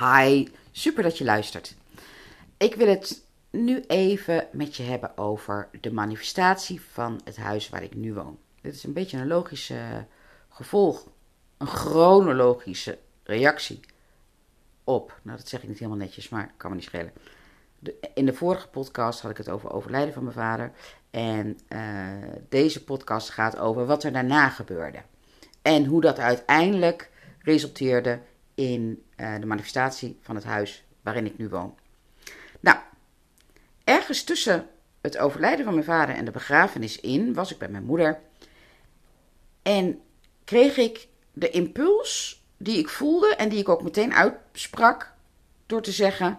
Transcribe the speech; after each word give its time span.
Hi, 0.00 0.48
super 0.72 1.02
dat 1.02 1.18
je 1.18 1.24
luistert. 1.24 1.74
Ik 2.56 2.74
wil 2.74 2.86
het 2.86 3.24
nu 3.50 3.80
even 3.86 4.48
met 4.52 4.76
je 4.76 4.82
hebben 4.82 5.18
over 5.18 5.68
de 5.80 5.92
manifestatie 5.92 6.80
van 6.80 7.20
het 7.24 7.36
huis 7.36 7.68
waar 7.68 7.82
ik 7.82 7.94
nu 7.94 8.14
woon. 8.14 8.38
Dit 8.60 8.74
is 8.74 8.84
een 8.84 8.92
beetje 8.92 9.18
een 9.18 9.26
logische 9.26 10.06
gevolg, 10.48 11.08
een 11.58 11.66
chronologische 11.66 12.98
reactie 13.22 13.80
op. 14.84 15.20
Nou, 15.22 15.36
dat 15.36 15.48
zeg 15.48 15.62
ik 15.62 15.68
niet 15.68 15.78
helemaal 15.78 16.00
netjes, 16.00 16.28
maar 16.28 16.52
kan 16.56 16.70
me 16.70 16.76
niet 16.76 16.84
schelen. 16.84 17.12
in 18.14 18.26
de 18.26 18.34
vorige 18.34 18.68
podcast 18.68 19.20
had 19.20 19.30
ik 19.30 19.36
het 19.36 19.48
over 19.48 19.72
overlijden 19.72 20.14
van 20.14 20.22
mijn 20.22 20.34
vader. 20.34 20.72
En 21.10 21.58
uh, 21.68 22.08
deze 22.48 22.84
podcast 22.84 23.30
gaat 23.30 23.58
over 23.58 23.86
wat 23.86 24.04
er 24.04 24.12
daarna 24.12 24.48
gebeurde. 24.48 25.02
En 25.62 25.84
hoe 25.84 26.00
dat 26.00 26.18
uiteindelijk 26.18 27.10
resulteerde 27.42 28.20
in 28.54 29.04
de 29.20 29.46
manifestatie 29.46 30.18
van 30.20 30.34
het 30.34 30.44
huis 30.44 30.84
waarin 31.02 31.26
ik 31.26 31.38
nu 31.38 31.48
woon. 31.48 31.74
Nou, 32.60 32.78
ergens 33.84 34.24
tussen 34.24 34.68
het 35.00 35.18
overlijden 35.18 35.64
van 35.64 35.74
mijn 35.74 35.86
vader 35.86 36.14
en 36.14 36.24
de 36.24 36.30
begrafenis 36.30 37.00
in 37.00 37.34
was 37.34 37.52
ik 37.52 37.58
bij 37.58 37.68
mijn 37.68 37.84
moeder. 37.84 38.20
En 39.62 40.00
kreeg 40.44 40.76
ik 40.76 41.08
de 41.32 41.50
impuls 41.50 42.44
die 42.56 42.78
ik 42.78 42.88
voelde 42.88 43.36
en 43.36 43.48
die 43.48 43.58
ik 43.58 43.68
ook 43.68 43.82
meteen 43.82 44.14
uitsprak 44.14 45.12
door 45.66 45.82
te 45.82 45.92
zeggen: 45.92 46.38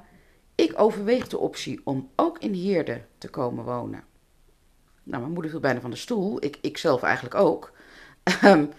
Ik 0.55 0.79
overweeg 0.79 1.27
de 1.27 1.37
optie 1.37 1.81
om 1.83 2.09
ook 2.15 2.39
in 2.39 2.53
Heerde 2.53 3.01
te 3.17 3.29
komen 3.29 3.63
wonen. 3.63 4.03
Nou, 5.03 5.21
mijn 5.21 5.33
moeder 5.33 5.51
viel 5.51 5.59
bijna 5.59 5.79
van 5.79 5.89
de 5.89 5.95
stoel. 5.95 6.43
Ik, 6.43 6.57
ik 6.61 6.77
zelf 6.77 7.03
eigenlijk 7.03 7.35
ook. 7.35 7.71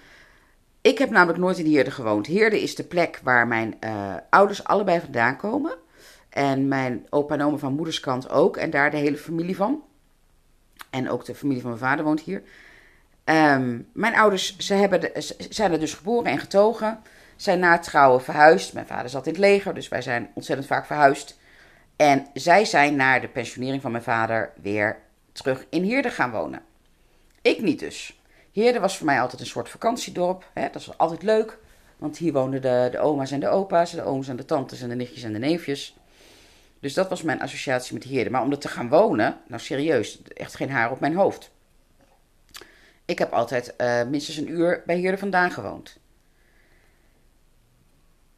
Ehm, 0.83 0.93
ik 0.93 0.99
heb 0.99 1.11
namelijk 1.11 1.39
nooit 1.39 1.59
in 1.59 1.67
Heerde 1.67 1.91
gewoond. 1.91 2.27
Heerde 2.27 2.63
is 2.63 2.75
de 2.75 2.85
plek 2.85 3.21
waar 3.23 3.47
mijn 3.47 3.77
uh, 3.81 4.15
ouders 4.31 4.65
allebei 4.65 5.01
vandaan 5.01 5.37
komen. 5.37 5.75
En 6.29 6.69
mijn 6.69 7.07
opa 7.11 7.35
en 7.35 7.43
oma 7.43 7.57
van 7.57 7.75
moederskant 7.75 8.31
ook. 8.31 8.57
En 8.57 8.71
daar 8.71 8.91
de 8.91 8.97
hele 8.97 9.17
familie 9.17 9.57
van. 9.57 9.83
En 10.91 11.11
ook 11.11 11.25
de 11.25 11.35
familie 11.35 11.61
van 11.61 11.71
mijn 11.71 11.83
vader 11.83 12.05
woont 12.05 12.21
hier. 12.21 12.43
Um, 13.25 13.89
mijn 13.93 14.15
ouders 14.15 14.57
ze 14.59 14.75
hebben 14.75 15.11
zijn 15.49 15.73
er 15.73 15.81
dus 15.81 15.95
geboren 15.95 16.31
en 16.31 16.39
getogen. 16.39 17.01
Zijn 17.37 17.59
na 17.59 17.73
het 17.73 17.83
trouwen 17.83 18.23
verhuisd. 18.23 18.73
Mijn 18.73 18.87
vader 18.87 19.11
zat 19.11 19.27
in 19.27 19.33
het 19.33 19.41
leger, 19.41 19.75
dus 19.75 19.89
wij 19.89 20.03
zijn 20.03 20.31
ontzettend 20.35 20.69
vaak 20.69 20.87
verhuisd. 20.87 21.39
En 21.97 22.27
zij 22.35 22.65
zijn 22.65 22.97
na 22.97 23.19
de 23.19 23.29
pensionering 23.29 23.83
van 23.83 23.91
mijn 23.91 24.03
vader 24.03 24.53
weer 24.63 24.99
terug 25.33 25.67
in 25.71 25.83
Heerde 25.83 26.11
gaan 26.11 26.31
wonen. 26.31 26.63
Ik 27.43 27.61
niet 27.61 27.79
dus. 27.79 28.22
Heerde 28.53 28.81
was 28.81 28.97
voor 28.97 29.07
mij 29.07 29.21
altijd 29.21 29.41
een 29.41 29.47
soort 29.47 29.69
vakantiedorp. 29.69 30.51
Hè? 30.53 30.63
Dat 30.63 30.87
was 30.87 30.99
altijd 30.99 31.23
leuk, 31.23 31.59
want 31.97 32.17
hier 32.17 32.33
woonden 32.33 32.63
de, 32.63 32.89
de 32.91 32.99
oma's 32.99 33.31
en 33.31 33.41
de 33.41 33.49
opa's, 33.49 33.91
de 33.91 34.03
ooms 34.03 34.29
en 34.29 34.37
de 34.37 34.45
tantes 34.45 34.81
en 34.81 34.89
de 34.89 34.95
nichtjes 34.95 35.23
en 35.23 35.33
de 35.33 35.39
neefjes. 35.39 35.97
Dus 36.81 36.95
dat 36.95 37.09
was 37.09 37.23
mijn 37.23 37.41
associatie 37.41 37.95
met 37.95 38.05
Heerde. 38.05 38.31
Maar 38.31 38.43
om 38.43 38.51
er 38.51 38.59
te 38.59 38.69
gaan 38.69 38.89
wonen, 38.89 39.39
nou 39.47 39.61
serieus, 39.61 40.23
echt 40.23 40.57
geen 40.57 40.71
haar 40.71 40.91
op 40.91 41.01
mijn 41.01 41.15
hoofd. 41.15 41.51
Ik 43.05 43.19
heb 43.19 43.33
altijd 43.33 43.75
uh, 43.79 44.03
minstens 44.05 44.37
een 44.37 44.51
uur 44.51 44.83
bij 44.87 44.97
Heerde 44.97 45.19
vandaan 45.19 45.51
gewoond. 45.51 45.99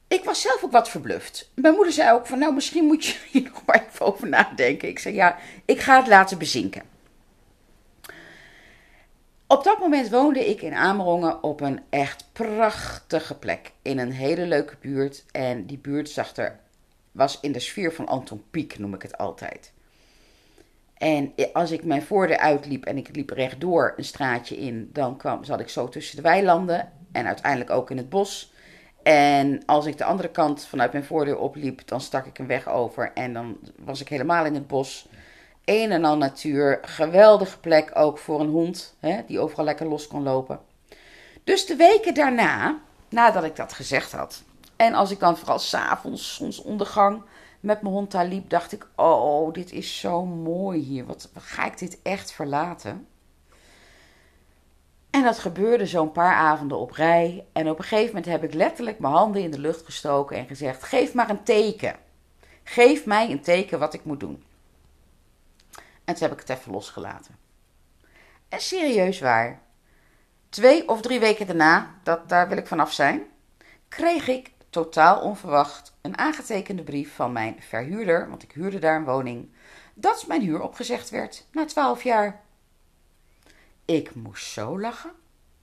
Ik 0.09 0.25
was 0.25 0.41
zelf 0.41 0.65
ook 0.65 0.73
wat 0.73 0.89
verbluft. 0.89 1.51
Mijn 1.55 1.75
moeder 1.75 1.93
zei 1.93 2.13
ook 2.13 2.27
van, 2.27 2.39
nou 2.39 2.55
misschien 2.55 2.85
moet 2.85 3.05
je 3.05 3.19
hier 3.31 3.43
nog 3.53 3.63
maar 3.67 3.87
even 3.89 4.07
over 4.07 4.29
nadenken. 4.29 4.89
Ik 4.89 4.99
zei, 4.99 5.15
ja, 5.15 5.39
ik 5.65 5.81
ga 5.81 5.99
het 5.99 6.09
laten 6.09 6.39
bezinken. 6.39 6.83
Op 9.55 9.65
dat 9.65 9.79
moment 9.79 10.11
woonde 10.11 10.49
ik 10.49 10.63
in 10.63 10.75
Amerongen 10.75 11.43
op 11.43 11.61
een 11.61 11.81
echt 11.91 12.29
prachtige 12.33 13.35
plek. 13.35 13.73
In 13.83 13.99
een 13.99 14.13
hele 14.13 14.47
leuke 14.47 14.77
buurt. 14.81 15.25
En 15.31 15.67
die 15.67 15.79
buurt 15.79 16.09
zag 16.09 16.37
er, 16.37 16.61
was 17.13 17.41
in 17.41 17.53
de 17.53 17.61
sfeer 17.61 17.93
van 17.93 18.07
Anton 18.07 18.45
Pieck, 18.51 18.79
noem 18.79 18.95
ik 18.95 19.03
het 19.03 19.19
altijd. 19.19 19.73
En 20.95 21.33
als 21.53 21.71
ik 21.71 21.85
mijn 21.85 22.03
voordeur 22.03 22.39
uitliep 22.39 22.85
en 22.85 22.97
ik 22.97 23.17
liep 23.17 23.31
rechtdoor 23.31 23.95
een 23.97 24.05
straatje 24.05 24.57
in, 24.57 24.91
dan 24.93 25.17
kwam, 25.17 25.45
zat 25.45 25.61
ik 25.61 25.69
zo 25.69 25.89
tussen 25.89 26.17
de 26.17 26.23
weilanden 26.23 26.93
en 27.13 27.27
uiteindelijk 27.27 27.71
ook 27.71 27.91
in 27.91 27.97
het 27.97 28.09
bos. 28.09 28.53
En 29.03 29.63
als 29.67 29.87
ik 29.87 29.99
de 29.99 30.05
andere 30.05 30.31
kant 30.31 30.67
vanuit 30.67 30.93
mijn 30.93 31.05
voordeur 31.05 31.39
opliep, 31.39 31.89
dan 31.89 32.01
stak 32.01 32.27
ik 32.27 32.39
een 32.39 32.47
weg 32.47 32.69
over 32.69 33.11
en 33.15 33.33
dan 33.33 33.59
was 33.79 34.01
ik 34.01 34.09
helemaal 34.09 34.45
in 34.45 34.55
het 34.55 34.67
bos. 34.67 35.09
Een 35.65 35.93
en 35.93 36.05
al 36.05 36.17
natuur, 36.17 36.79
geweldige 36.83 37.59
plek 37.59 37.91
ook 37.95 38.19
voor 38.19 38.41
een 38.41 38.51
hond, 38.51 38.95
hè, 39.01 39.21
die 39.27 39.41
overal 39.41 39.65
lekker 39.65 39.89
los 39.89 40.07
kon 40.07 40.23
lopen. 40.23 40.61
Dus 41.45 41.67
de 41.67 41.77
weken 41.77 42.15
daarna, 42.15 42.79
nadat 43.09 43.45
ik 43.45 43.57
dat 43.57 43.73
gezegd 43.73 44.13
had, 44.13 44.43
en 44.77 44.95
als 44.95 45.11
ik 45.11 45.21
dan 45.21 45.37
vooral 45.37 45.59
s'avonds, 45.59 46.35
zonsondergang, 46.35 47.23
met 47.61 47.83
mijn 47.83 47.95
hond 47.95 48.11
daar 48.11 48.27
liep, 48.27 48.49
dacht 48.49 48.73
ik: 48.73 48.87
Oh, 48.97 49.53
dit 49.53 49.73
is 49.73 50.01
zo 50.01 50.25
mooi 50.25 50.81
hier. 50.81 51.07
Wat 51.07 51.31
ga 51.39 51.67
ik 51.67 51.79
dit 51.79 51.99
echt 52.03 52.33
verlaten? 52.33 53.07
En 55.11 55.23
dat 55.23 55.39
gebeurde 55.39 55.87
zo'n 55.87 56.13
paar 56.13 56.35
avonden 56.35 56.79
op 56.79 56.91
rij. 56.91 57.45
En 57.53 57.71
op 57.71 57.79
een 57.79 57.85
gegeven 57.85 58.07
moment 58.07 58.27
heb 58.27 58.45
ik 58.45 58.55
letterlijk 58.55 58.99
mijn 58.99 59.13
handen 59.13 59.43
in 59.43 59.51
de 59.51 59.59
lucht 59.59 59.85
gestoken 59.85 60.37
en 60.37 60.47
gezegd: 60.47 60.83
Geef 60.83 61.15
maar 61.15 61.31
een 61.31 61.43
teken. 61.43 61.97
Geef 62.63 63.07
mij 63.07 63.31
een 63.31 63.43
teken 63.43 63.79
wat 63.79 63.95
ik 63.95 64.05
moet 64.05 64.21
doen. 64.21 64.43
En 66.05 66.15
toen 66.15 66.29
heb 66.29 66.33
ik 66.33 66.49
het 66.49 66.59
even 66.59 66.73
losgelaten. 66.73 67.39
En 68.49 68.61
serieus 68.61 69.21
waar. 69.21 69.63
Twee 70.49 70.89
of 70.89 71.01
drie 71.01 71.21
weken 71.21 71.47
daarna, 71.47 71.95
dat, 72.03 72.29
daar 72.29 72.49
wil 72.49 72.57
ik 72.57 72.67
vanaf 72.67 72.93
zijn, 72.93 73.23
kreeg 73.89 74.29
ik 74.29 74.53
totaal 74.71 75.21
onverwacht 75.21 75.95
een 76.01 76.19
aangetekende 76.19 76.83
brief 76.83 77.15
van 77.15 77.33
mijn 77.33 77.57
verhuurder, 77.63 78.29
want 78.29 78.43
ik 78.43 78.53
huurde 78.53 78.79
daar 78.79 78.97
een 78.97 79.05
woning, 79.05 79.53
dat 79.95 80.27
mijn 80.27 80.43
huur 80.43 80.61
opgezegd 80.61 81.11
werd 81.11 81.47
na 81.53 81.65
twaalf 81.65 82.03
jaar. 82.03 82.43
Ik 83.85 84.15
moest 84.15 84.53
zo 84.53 84.81
lachen. 84.81 85.13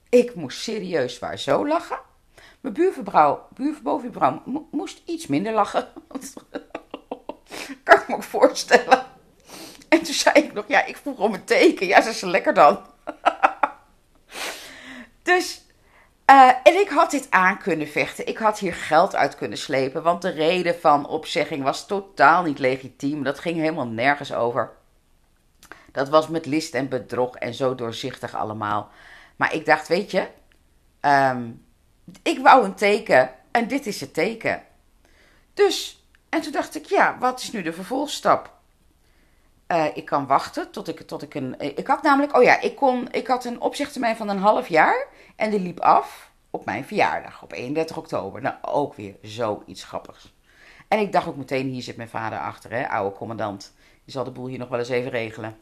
Ik 0.08 0.34
moest 0.34 0.60
serieus 0.60 1.18
waar 1.18 1.38
zo 1.38 1.66
lachen. 1.66 2.00
Mijn 2.60 2.74
buurvrouw, 2.74 3.48
buurbovenvrouw 3.54 4.42
moest 4.70 5.02
iets 5.04 5.26
minder 5.26 5.52
lachen. 5.52 5.88
kan 7.82 7.98
ik 7.98 8.08
me 8.08 8.14
ook 8.14 8.22
voorstellen. 8.22 9.11
En 9.92 10.02
toen 10.02 10.14
zei 10.14 10.34
ik 10.34 10.52
nog, 10.52 10.64
ja, 10.68 10.84
ik 10.84 10.96
vroeg 10.96 11.18
om 11.18 11.34
een 11.34 11.44
teken. 11.44 11.86
Ja, 11.86 12.00
ze 12.00 12.08
is 12.08 12.20
lekker 12.20 12.54
dan. 12.54 12.80
dus, 15.22 15.64
uh, 16.30 16.52
en 16.62 16.80
ik 16.80 16.88
had 16.88 17.10
dit 17.10 17.26
aan 17.30 17.58
kunnen 17.58 17.88
vechten. 17.88 18.26
Ik 18.26 18.38
had 18.38 18.58
hier 18.58 18.74
geld 18.74 19.14
uit 19.14 19.36
kunnen 19.36 19.58
slepen. 19.58 20.02
Want 20.02 20.22
de 20.22 20.30
reden 20.30 20.80
van 20.80 21.08
opzegging 21.08 21.62
was 21.62 21.86
totaal 21.86 22.42
niet 22.42 22.58
legitiem. 22.58 23.22
Dat 23.22 23.38
ging 23.38 23.56
helemaal 23.56 23.86
nergens 23.86 24.32
over. 24.32 24.70
Dat 25.92 26.08
was 26.08 26.28
met 26.28 26.46
list 26.46 26.74
en 26.74 26.88
bedrog 26.88 27.36
en 27.36 27.54
zo 27.54 27.74
doorzichtig 27.74 28.34
allemaal. 28.34 28.90
Maar 29.36 29.54
ik 29.54 29.66
dacht, 29.66 29.88
weet 29.88 30.10
je, 30.10 30.28
um, 31.00 31.64
ik 32.22 32.38
wou 32.38 32.64
een 32.64 32.74
teken 32.74 33.30
en 33.50 33.68
dit 33.68 33.86
is 33.86 34.00
het 34.00 34.14
teken. 34.14 34.62
Dus, 35.54 36.06
en 36.28 36.40
toen 36.40 36.52
dacht 36.52 36.76
ik, 36.76 36.84
ja, 36.84 37.16
wat 37.18 37.40
is 37.40 37.52
nu 37.52 37.62
de 37.62 37.72
vervolgstap? 37.72 38.51
Uh, 39.72 39.86
ik 39.94 40.04
kan 40.04 40.26
wachten 40.26 40.70
tot 40.70 40.88
ik, 40.88 41.00
tot 41.00 41.22
ik 41.22 41.34
een. 41.34 41.60
Ik 41.76 41.86
had 41.86 42.02
namelijk, 42.02 42.36
oh 42.36 42.42
ja, 42.42 42.60
ik, 42.60 42.76
kon, 42.76 43.12
ik 43.12 43.26
had 43.26 43.44
een 43.44 43.60
opzichttermijn 43.60 44.16
van 44.16 44.28
een 44.28 44.38
half 44.38 44.68
jaar 44.68 45.06
en 45.36 45.50
die 45.50 45.60
liep 45.60 45.80
af 45.80 46.30
op 46.50 46.64
mijn 46.64 46.84
verjaardag, 46.84 47.42
op 47.42 47.52
31 47.52 47.96
oktober. 47.96 48.42
Nou, 48.42 48.54
ook 48.62 48.94
weer 48.94 49.14
zoiets 49.22 49.84
grappigs. 49.84 50.34
En 50.88 50.98
ik 50.98 51.12
dacht 51.12 51.26
ook 51.26 51.36
meteen, 51.36 51.68
hier 51.68 51.82
zit 51.82 51.96
mijn 51.96 52.08
vader 52.08 52.38
achter, 52.38 52.70
hè, 52.70 52.88
oude 52.88 53.16
commandant. 53.16 53.72
Die 54.04 54.12
zal 54.12 54.24
de 54.24 54.30
boel 54.30 54.46
hier 54.46 54.58
nog 54.58 54.68
wel 54.68 54.78
eens 54.78 54.88
even 54.88 55.10
regelen. 55.10 55.56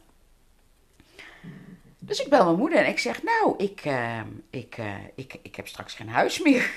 Dus 1.99 2.19
ik 2.19 2.29
bel 2.29 2.45
mijn 2.45 2.57
moeder 2.57 2.79
en 2.79 2.87
ik 2.87 2.99
zeg, 2.99 3.23
nou, 3.23 3.53
ik, 3.57 3.85
uh, 3.85 4.19
ik, 4.49 4.77
ik, 5.15 5.35
ik 5.41 5.55
heb 5.55 5.67
straks 5.67 5.93
geen 5.93 6.09
huis 6.09 6.41
meer. 6.41 6.61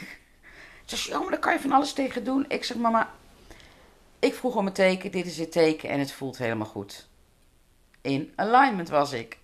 Ze 0.84 0.96
zegt, 0.96 1.04
ja, 1.04 1.18
maar 1.18 1.30
daar 1.30 1.38
kan 1.38 1.52
je 1.52 1.60
van 1.60 1.72
alles 1.72 1.92
tegen 1.92 2.24
doen. 2.24 2.44
Ik 2.48 2.64
zeg, 2.64 2.76
mama, 2.76 3.10
ik 4.18 4.34
vroeg 4.34 4.56
om 4.56 4.66
een 4.66 4.72
teken, 4.72 5.10
dit 5.10 5.26
is 5.26 5.38
het 5.38 5.52
teken 5.52 5.88
en 5.88 5.98
het 5.98 6.12
voelt 6.12 6.38
helemaal 6.38 6.66
goed. 6.66 7.08
In 8.04 8.32
alignment 8.36 8.88
was 8.88 9.12
ik. 9.12 9.38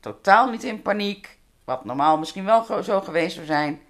Totaal 0.00 0.50
niet 0.50 0.64
in 0.64 0.82
paniek, 0.82 1.38
wat 1.64 1.84
normaal 1.84 2.18
misschien 2.18 2.44
wel 2.44 2.82
zo 2.82 3.00
geweest 3.00 3.34
zou 3.34 3.46
zijn. 3.46 3.80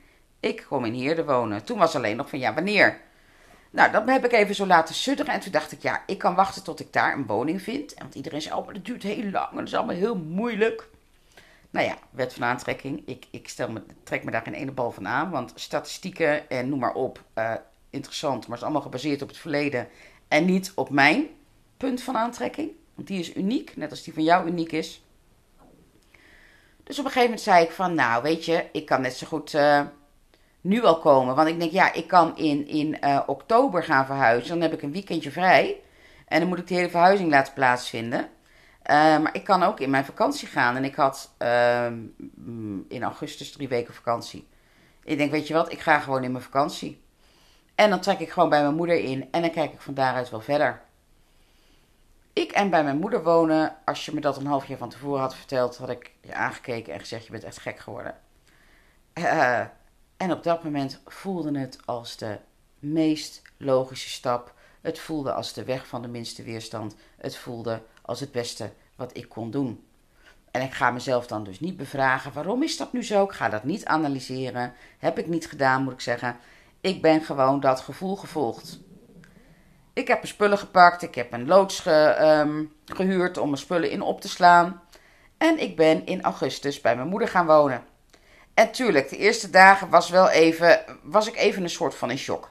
Ik 0.40 0.64
kom 0.68 0.84
in 0.84 0.92
Heerde 0.92 1.24
wonen. 1.24 1.64
Toen 1.64 1.78
was 1.78 1.96
alleen 1.96 2.16
nog 2.16 2.28
van, 2.28 2.38
ja, 2.38 2.54
wanneer? 2.54 3.00
Nou, 3.70 3.92
dat 3.92 4.08
heb 4.08 4.24
ik 4.24 4.32
even 4.32 4.54
zo 4.54 4.66
laten 4.66 4.94
sudderen. 4.94 5.32
En 5.32 5.40
toen 5.40 5.52
dacht 5.52 5.72
ik, 5.72 5.82
ja, 5.82 6.02
ik 6.06 6.18
kan 6.18 6.34
wachten 6.34 6.62
tot 6.64 6.80
ik 6.80 6.92
daar 6.92 7.14
een 7.14 7.26
woning 7.26 7.62
vind. 7.62 7.94
Want 7.98 8.14
iedereen 8.14 8.42
zei, 8.42 8.54
oh, 8.54 8.64
maar 8.64 8.74
dat 8.74 8.84
duurt 8.84 9.02
heel 9.02 9.30
lang 9.30 9.50
en 9.50 9.56
dat 9.56 9.66
is 9.66 9.74
allemaal 9.74 9.96
heel 9.96 10.16
moeilijk. 10.16 10.88
Nou 11.70 11.86
ja, 11.86 11.96
wet 12.10 12.34
van 12.34 12.44
aantrekking. 12.44 13.02
Ik, 13.06 13.26
ik 13.30 13.48
stel 13.48 13.70
me, 13.70 13.82
trek 14.02 14.24
me 14.24 14.30
daar 14.30 14.42
geen 14.42 14.54
ene 14.54 14.72
bal 14.72 14.90
van 14.90 15.08
aan. 15.08 15.30
Want 15.30 15.52
statistieken 15.54 16.50
en 16.50 16.68
noem 16.68 16.78
maar 16.78 16.94
op, 16.94 17.22
uh, 17.38 17.54
interessant. 17.90 18.40
Maar 18.40 18.48
het 18.48 18.56
is 18.56 18.62
allemaal 18.62 18.82
gebaseerd 18.82 19.22
op 19.22 19.28
het 19.28 19.38
verleden. 19.38 19.88
En 20.28 20.44
niet 20.44 20.72
op 20.74 20.90
mijn 20.90 21.26
punt 21.76 22.02
van 22.02 22.16
aantrekking. 22.16 22.78
Want 23.00 23.12
die 23.12 23.20
is 23.20 23.36
uniek, 23.36 23.76
net 23.76 23.90
als 23.90 24.02
die 24.02 24.14
van 24.14 24.22
jou 24.22 24.46
uniek 24.46 24.72
is. 24.72 25.02
Dus 26.82 26.98
op 26.98 27.04
een 27.04 27.10
gegeven 27.10 27.22
moment 27.22 27.40
zei 27.40 27.64
ik 27.64 27.70
van, 27.70 27.94
nou 27.94 28.22
weet 28.22 28.44
je, 28.44 28.66
ik 28.72 28.86
kan 28.86 29.00
net 29.00 29.16
zo 29.16 29.26
goed 29.26 29.54
uh, 29.54 29.80
nu 30.60 30.82
al 30.82 30.98
komen. 30.98 31.34
Want 31.34 31.48
ik 31.48 31.58
denk, 31.58 31.72
ja, 31.72 31.92
ik 31.92 32.06
kan 32.06 32.36
in, 32.36 32.66
in 32.66 32.98
uh, 33.04 33.20
oktober 33.26 33.84
gaan 33.84 34.06
verhuizen. 34.06 34.48
Dan 34.48 34.60
heb 34.60 34.72
ik 34.72 34.82
een 34.82 34.92
weekendje 34.92 35.30
vrij. 35.30 35.80
En 36.26 36.40
dan 36.40 36.48
moet 36.48 36.58
ik 36.58 36.66
de 36.66 36.74
hele 36.74 36.90
verhuizing 36.90 37.30
laten 37.30 37.52
plaatsvinden. 37.52 38.20
Uh, 38.20 38.26
maar 39.18 39.34
ik 39.34 39.44
kan 39.44 39.62
ook 39.62 39.80
in 39.80 39.90
mijn 39.90 40.04
vakantie 40.04 40.48
gaan. 40.48 40.76
En 40.76 40.84
ik 40.84 40.94
had 40.94 41.34
uh, 41.38 41.86
in 42.88 43.02
augustus 43.02 43.52
drie 43.52 43.68
weken 43.68 43.94
vakantie. 43.94 44.48
Ik 45.04 45.18
denk, 45.18 45.30
weet 45.30 45.46
je 45.46 45.54
wat, 45.54 45.72
ik 45.72 45.80
ga 45.80 45.98
gewoon 45.98 46.24
in 46.24 46.32
mijn 46.32 46.44
vakantie. 46.44 47.02
En 47.74 47.90
dan 47.90 48.00
trek 48.00 48.18
ik 48.18 48.30
gewoon 48.30 48.48
bij 48.48 48.62
mijn 48.62 48.74
moeder 48.74 48.96
in. 48.96 49.28
En 49.30 49.40
dan 49.40 49.50
kijk 49.50 49.72
ik 49.72 49.80
van 49.80 49.94
daaruit 49.94 50.30
wel 50.30 50.40
verder. 50.40 50.88
Ik 52.40 52.52
en 52.52 52.70
bij 52.70 52.84
mijn 52.84 52.98
moeder 52.98 53.22
wonen, 53.22 53.76
als 53.84 54.04
je 54.04 54.14
me 54.14 54.20
dat 54.20 54.36
een 54.36 54.46
half 54.46 54.66
jaar 54.66 54.78
van 54.78 54.88
tevoren 54.88 55.20
had 55.20 55.34
verteld, 55.34 55.76
had 55.76 55.88
ik 55.88 56.12
je 56.20 56.34
aangekeken 56.34 56.92
en 56.92 56.98
gezegd: 57.00 57.24
Je 57.24 57.30
bent 57.30 57.44
echt 57.44 57.58
gek 57.58 57.78
geworden. 57.78 58.14
Uh, 59.14 59.60
en 60.16 60.32
op 60.32 60.42
dat 60.42 60.64
moment 60.64 61.00
voelde 61.06 61.58
het 61.58 61.78
als 61.84 62.16
de 62.16 62.38
meest 62.78 63.42
logische 63.56 64.08
stap. 64.08 64.54
Het 64.80 64.98
voelde 64.98 65.32
als 65.32 65.52
de 65.52 65.64
weg 65.64 65.86
van 65.86 66.02
de 66.02 66.08
minste 66.08 66.42
weerstand. 66.42 66.94
Het 67.16 67.36
voelde 67.36 67.82
als 68.02 68.20
het 68.20 68.32
beste 68.32 68.72
wat 68.96 69.16
ik 69.16 69.28
kon 69.28 69.50
doen. 69.50 69.84
En 70.50 70.62
ik 70.62 70.72
ga 70.72 70.90
mezelf 70.90 71.26
dan 71.26 71.44
dus 71.44 71.60
niet 71.60 71.76
bevragen: 71.76 72.32
waarom 72.32 72.62
is 72.62 72.76
dat 72.76 72.92
nu 72.92 73.04
zo? 73.04 73.24
Ik 73.24 73.32
ga 73.32 73.48
dat 73.48 73.64
niet 73.64 73.84
analyseren. 73.84 74.72
Heb 74.98 75.18
ik 75.18 75.26
niet 75.26 75.48
gedaan, 75.48 75.82
moet 75.82 75.92
ik 75.92 76.00
zeggen. 76.00 76.36
Ik 76.80 77.02
ben 77.02 77.22
gewoon 77.22 77.60
dat 77.60 77.80
gevoel 77.80 78.16
gevolgd. 78.16 78.78
Ik 79.92 80.08
heb 80.08 80.16
mijn 80.16 80.32
spullen 80.32 80.58
gepakt. 80.58 81.02
Ik 81.02 81.14
heb 81.14 81.32
een 81.32 81.46
loods 81.46 81.86
ehm, 81.86 82.64
gehuurd 82.84 83.38
om 83.38 83.46
mijn 83.46 83.60
spullen 83.60 83.90
in 83.90 84.02
op 84.02 84.20
te 84.20 84.28
slaan. 84.28 84.82
En 85.38 85.58
ik 85.58 85.76
ben 85.76 86.06
in 86.06 86.22
augustus 86.22 86.80
bij 86.80 86.96
mijn 86.96 87.08
moeder 87.08 87.28
gaan 87.28 87.46
wonen. 87.46 87.84
En 88.54 88.70
tuurlijk, 88.70 89.08
de 89.08 89.16
eerste 89.16 89.50
dagen 89.50 89.88
was, 89.88 90.10
wel 90.10 90.28
even, 90.28 90.84
was 91.02 91.28
ik 91.28 91.36
even 91.36 91.62
een 91.62 91.70
soort 91.70 91.94
van 91.94 92.10
in 92.10 92.18
shock. 92.18 92.50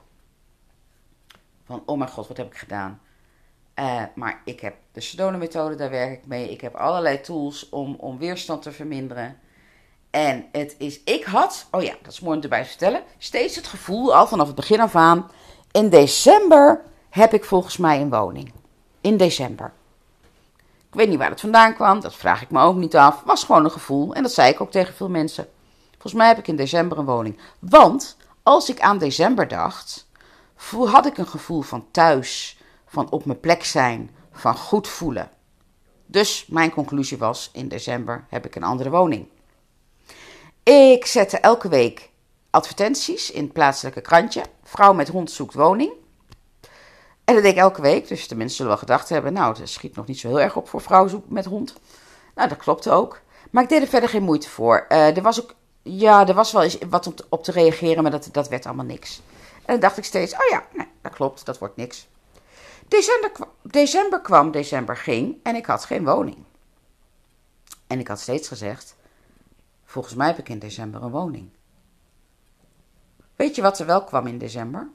Van, 1.65 1.83
oh 1.85 1.97
mijn 1.97 2.09
god, 2.09 2.27
wat 2.27 2.37
heb 2.37 2.51
ik 2.51 2.57
gedaan? 2.57 3.01
Uh, 3.75 4.03
maar 4.15 4.41
ik 4.45 4.59
heb 4.59 4.75
de 4.91 5.01
Sedona-methode, 5.01 5.75
daar 5.75 5.89
werk 5.89 6.11
ik 6.11 6.25
mee. 6.25 6.51
Ik 6.51 6.61
heb 6.61 6.75
allerlei 6.75 7.21
tools 7.21 7.69
om, 7.69 7.95
om 7.95 8.17
weerstand 8.17 8.61
te 8.61 8.71
verminderen. 8.71 9.39
En 10.09 10.45
het 10.51 10.75
is, 10.77 11.03
ik 11.03 11.23
had, 11.23 11.67
oh 11.71 11.81
ja, 11.81 11.95
dat 12.01 12.11
is 12.11 12.19
mooi 12.19 12.37
om 12.37 12.43
erbij 12.43 12.63
te 12.63 12.69
vertellen, 12.69 13.03
steeds 13.17 13.55
het 13.55 13.67
gevoel, 13.67 14.15
al 14.15 14.27
vanaf 14.27 14.47
het 14.47 14.55
begin 14.55 14.79
af 14.79 14.95
aan, 14.95 15.31
in 15.71 15.89
december 15.89 16.81
heb 17.09 17.33
ik 17.33 17.45
volgens 17.45 17.77
mij 17.77 18.01
een 18.01 18.09
woning. 18.09 18.51
In 19.01 19.17
december. 19.17 19.71
Ik 20.89 20.95
weet 20.95 21.09
niet 21.09 21.17
waar 21.17 21.29
het 21.29 21.39
vandaan 21.39 21.73
kwam, 21.73 21.99
dat 21.99 22.15
vraag 22.15 22.41
ik 22.41 22.49
me 22.49 22.61
ook 22.61 22.75
niet 22.75 22.95
af. 22.95 23.21
Was 23.25 23.43
gewoon 23.43 23.63
een 23.63 23.71
gevoel 23.71 24.13
en 24.13 24.23
dat 24.23 24.31
zei 24.31 24.51
ik 24.51 24.61
ook 24.61 24.71
tegen 24.71 24.93
veel 24.93 25.09
mensen. 25.09 25.47
Volgens 25.91 26.13
mij 26.13 26.27
heb 26.27 26.37
ik 26.37 26.47
in 26.47 26.55
december 26.55 26.97
een 26.97 27.05
woning. 27.05 27.39
Want 27.59 28.17
als 28.43 28.69
ik 28.69 28.79
aan 28.79 28.97
december 28.97 29.47
dacht, 29.47 30.07
had 30.69 31.05
ik 31.05 31.17
een 31.17 31.27
gevoel 31.27 31.61
van 31.61 31.85
thuis, 31.91 32.59
van 32.85 33.11
op 33.11 33.25
mijn 33.25 33.39
plek 33.39 33.63
zijn, 33.63 34.09
van 34.31 34.55
goed 34.55 34.87
voelen. 34.87 35.31
Dus 36.05 36.45
mijn 36.47 36.71
conclusie 36.71 37.17
was: 37.17 37.49
in 37.53 37.67
december 37.67 38.25
heb 38.29 38.45
ik 38.45 38.55
een 38.55 38.63
andere 38.63 38.89
woning. 38.89 39.27
Ik 40.63 41.05
zette 41.05 41.37
elke 41.37 41.69
week 41.69 42.09
advertenties 42.49 43.31
in 43.31 43.43
het 43.43 43.53
plaatselijke 43.53 44.01
krantje. 44.01 44.43
Vrouw 44.63 44.93
met 44.93 45.07
hond 45.07 45.31
zoekt 45.31 45.53
woning. 45.53 45.91
En 47.29 47.35
dat 47.35 47.43
deed 47.43 47.53
ik 47.53 47.59
elke 47.59 47.81
week, 47.81 48.07
dus 48.07 48.27
de 48.27 48.35
mensen 48.35 48.55
zullen 48.55 48.71
wel 48.71 48.81
gedacht 48.81 49.09
hebben: 49.09 49.33
nou, 49.33 49.57
dat 49.57 49.69
schiet 49.69 49.95
nog 49.95 50.05
niet 50.05 50.19
zo 50.19 50.27
heel 50.27 50.39
erg 50.39 50.55
op 50.55 50.69
voor 50.69 50.81
vrouw 50.81 51.07
zoekt 51.07 51.29
met 51.29 51.45
hond. 51.45 51.73
Nou, 52.35 52.49
dat 52.49 52.57
klopte 52.57 52.91
ook. 52.91 53.21
Maar 53.51 53.63
ik 53.63 53.69
deed 53.69 53.81
er 53.81 53.87
verder 53.87 54.09
geen 54.09 54.23
moeite 54.23 54.49
voor. 54.49 54.85
Uh, 54.89 55.17
er 55.17 55.21
was 55.21 55.41
ook 55.41 55.55
ja, 55.81 56.27
er 56.27 56.33
was 56.33 56.51
wel 56.51 56.63
eens 56.63 56.77
wat 56.89 57.03
te, 57.03 57.25
op 57.29 57.43
te 57.43 57.51
reageren, 57.51 58.03
maar 58.03 58.11
dat, 58.11 58.29
dat 58.31 58.47
werd 58.47 58.65
allemaal 58.65 58.85
niks. 58.85 59.21
En 59.55 59.61
dan 59.65 59.79
dacht 59.79 59.97
ik 59.97 60.03
steeds, 60.03 60.33
oh 60.33 60.49
ja, 60.49 60.67
nee, 60.73 60.87
dat 61.01 61.13
klopt, 61.13 61.45
dat 61.45 61.57
wordt 61.57 61.75
niks. 61.75 62.07
December, 62.87 63.31
december 63.61 64.21
kwam, 64.21 64.51
december 64.51 64.97
ging 64.97 65.37
en 65.43 65.55
ik 65.55 65.65
had 65.65 65.85
geen 65.85 66.05
woning. 66.05 66.37
En 67.87 67.99
ik 67.99 68.07
had 68.07 68.19
steeds 68.19 68.47
gezegd, 68.47 68.95
volgens 69.85 70.15
mij 70.15 70.27
heb 70.27 70.37
ik 70.37 70.49
in 70.49 70.59
december 70.59 71.03
een 71.03 71.11
woning. 71.11 71.49
Weet 73.35 73.55
je 73.55 73.61
wat 73.61 73.79
er 73.79 73.85
wel 73.85 74.03
kwam 74.03 74.27
in 74.27 74.37
december? 74.37 74.89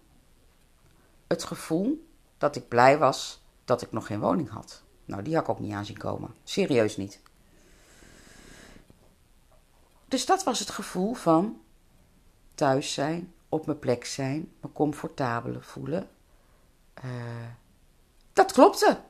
Het 1.26 1.44
gevoel 1.44 2.12
dat 2.44 2.56
ik 2.56 2.68
blij 2.68 2.98
was 2.98 3.42
dat 3.64 3.82
ik 3.82 3.92
nog 3.92 4.06
geen 4.06 4.20
woning 4.20 4.50
had. 4.50 4.82
Nou, 5.04 5.22
die 5.22 5.34
had 5.34 5.42
ik 5.42 5.48
ook 5.48 5.58
niet 5.58 5.72
aan 5.72 5.84
zien 5.84 5.96
komen. 5.96 6.34
Serieus 6.44 6.96
niet. 6.96 7.20
Dus 10.08 10.26
dat 10.26 10.44
was 10.44 10.58
het 10.58 10.70
gevoel 10.70 11.14
van 11.14 11.60
thuis 12.54 12.92
zijn, 12.92 13.32
op 13.48 13.66
mijn 13.66 13.78
plek 13.78 14.04
zijn, 14.04 14.52
me 14.60 14.72
comfortabel 14.72 15.60
voelen. 15.60 16.08
Uh, 17.04 17.10
dat 18.32 18.52
klopte. 18.52 19.00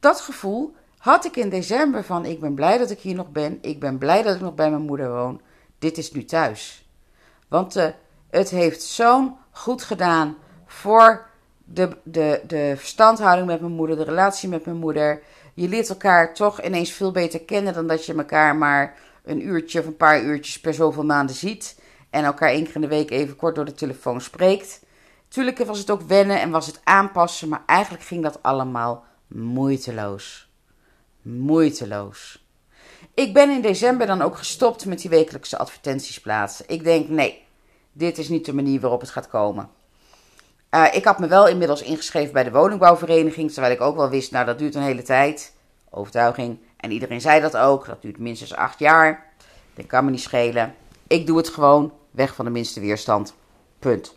Dat 0.00 0.20
gevoel 0.20 0.74
had 0.98 1.24
ik 1.24 1.36
in 1.36 1.48
december 1.48 2.04
van 2.04 2.24
ik 2.24 2.40
ben 2.40 2.54
blij 2.54 2.78
dat 2.78 2.90
ik 2.90 3.00
hier 3.00 3.14
nog 3.14 3.30
ben. 3.30 3.58
Ik 3.62 3.80
ben 3.80 3.98
blij 3.98 4.22
dat 4.22 4.34
ik 4.34 4.40
nog 4.40 4.54
bij 4.54 4.70
mijn 4.70 4.82
moeder 4.82 5.10
woon. 5.10 5.40
Dit 5.78 5.98
is 5.98 6.12
nu 6.12 6.24
thuis. 6.24 6.88
Want 7.48 7.76
uh, 7.76 7.86
het 8.30 8.50
heeft 8.50 8.82
zo'n 8.82 9.36
goed 9.50 9.82
gedaan 9.82 10.36
voor 10.66 11.34
de, 11.68 11.96
de, 12.02 12.40
de 12.46 12.74
verstandhouding 12.76 13.46
met 13.46 13.60
mijn 13.60 13.72
moeder, 13.72 13.96
de 13.96 14.04
relatie 14.04 14.48
met 14.48 14.64
mijn 14.64 14.76
moeder. 14.76 15.22
Je 15.54 15.68
leert 15.68 15.88
elkaar 15.88 16.34
toch 16.34 16.62
ineens 16.62 16.92
veel 16.92 17.10
beter 17.10 17.40
kennen 17.40 17.74
dan 17.74 17.86
dat 17.86 18.06
je 18.06 18.14
elkaar 18.14 18.56
maar 18.56 18.98
een 19.24 19.46
uurtje 19.46 19.80
of 19.80 19.86
een 19.86 19.96
paar 19.96 20.22
uurtjes 20.22 20.60
per 20.60 20.74
zoveel 20.74 21.04
maanden 21.04 21.36
ziet. 21.36 21.80
En 22.10 22.24
elkaar 22.24 22.48
één 22.48 22.64
keer 22.64 22.74
in 22.74 22.80
de 22.80 22.88
week 22.88 23.10
even 23.10 23.36
kort 23.36 23.54
door 23.54 23.64
de 23.64 23.74
telefoon 23.74 24.20
spreekt. 24.20 24.84
Tuurlijk 25.28 25.58
was 25.58 25.78
het 25.78 25.90
ook 25.90 26.02
wennen 26.02 26.40
en 26.40 26.50
was 26.50 26.66
het 26.66 26.80
aanpassen, 26.84 27.48
maar 27.48 27.62
eigenlijk 27.66 28.04
ging 28.04 28.22
dat 28.22 28.42
allemaal 28.42 29.04
moeiteloos. 29.26 30.50
Moeiteloos. 31.22 32.44
Ik 33.14 33.34
ben 33.34 33.50
in 33.50 33.60
december 33.60 34.06
dan 34.06 34.22
ook 34.22 34.36
gestopt 34.36 34.86
met 34.86 35.00
die 35.00 35.10
wekelijkse 35.10 35.58
advertenties 35.58 36.20
plaatsen. 36.20 36.64
Ik 36.68 36.84
denk, 36.84 37.08
nee, 37.08 37.44
dit 37.92 38.18
is 38.18 38.28
niet 38.28 38.44
de 38.44 38.54
manier 38.54 38.80
waarop 38.80 39.00
het 39.00 39.10
gaat 39.10 39.28
komen. 39.28 39.70
Uh, 40.70 40.94
ik 40.94 41.04
had 41.04 41.18
me 41.18 41.26
wel 41.26 41.48
inmiddels 41.48 41.82
ingeschreven 41.82 42.32
bij 42.32 42.44
de 42.44 42.50
woningbouwvereniging, 42.50 43.52
terwijl 43.52 43.74
ik 43.74 43.80
ook 43.80 43.96
wel 43.96 44.10
wist, 44.10 44.30
nou 44.30 44.46
dat 44.46 44.58
duurt 44.58 44.74
een 44.74 44.82
hele 44.82 45.02
tijd. 45.02 45.54
Overtuiging. 45.90 46.58
En 46.76 46.90
iedereen 46.90 47.20
zei 47.20 47.40
dat 47.40 47.56
ook. 47.56 47.86
Dat 47.86 48.02
duurt 48.02 48.18
minstens 48.18 48.54
acht 48.54 48.78
jaar. 48.78 49.32
Dat 49.74 49.86
kan 49.86 50.04
me 50.04 50.10
niet 50.10 50.20
schelen. 50.20 50.74
Ik 51.06 51.26
doe 51.26 51.36
het 51.36 51.48
gewoon. 51.48 51.92
Weg 52.10 52.34
van 52.34 52.44
de 52.44 52.50
minste 52.50 52.80
weerstand. 52.80 53.34
Punt. 53.78 54.14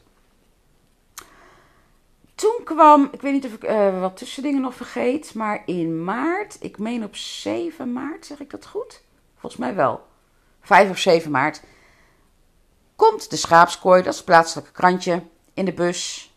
Toen 2.36 2.62
kwam, 2.64 3.10
ik 3.12 3.22
weet 3.22 3.34
niet 3.34 3.46
of 3.46 3.54
ik 3.54 3.64
uh, 3.64 4.00
wat 4.02 4.18
tussendingen 4.18 4.62
nog 4.62 4.76
vergeet, 4.76 5.34
maar 5.34 5.62
in 5.66 6.04
maart, 6.04 6.58
ik 6.60 6.78
meen 6.78 7.04
op 7.04 7.16
7 7.16 7.94
maart, 7.94 8.26
zeg 8.26 8.40
ik 8.40 8.50
dat 8.50 8.66
goed? 8.66 9.02
Volgens 9.38 9.62
mij 9.62 9.76
wel. 9.76 10.08
5 10.62 10.90
of 10.90 10.98
7 10.98 11.32
maart 11.32 11.62
komt 13.00 13.30
de 13.30 13.36
schaapskooi, 13.36 14.02
dat 14.02 14.12
is 14.12 14.18
het 14.18 14.26
plaatselijke 14.26 14.72
krantje, 14.72 15.24
in 15.54 15.66
de 15.66 15.74
bus. 15.74 16.29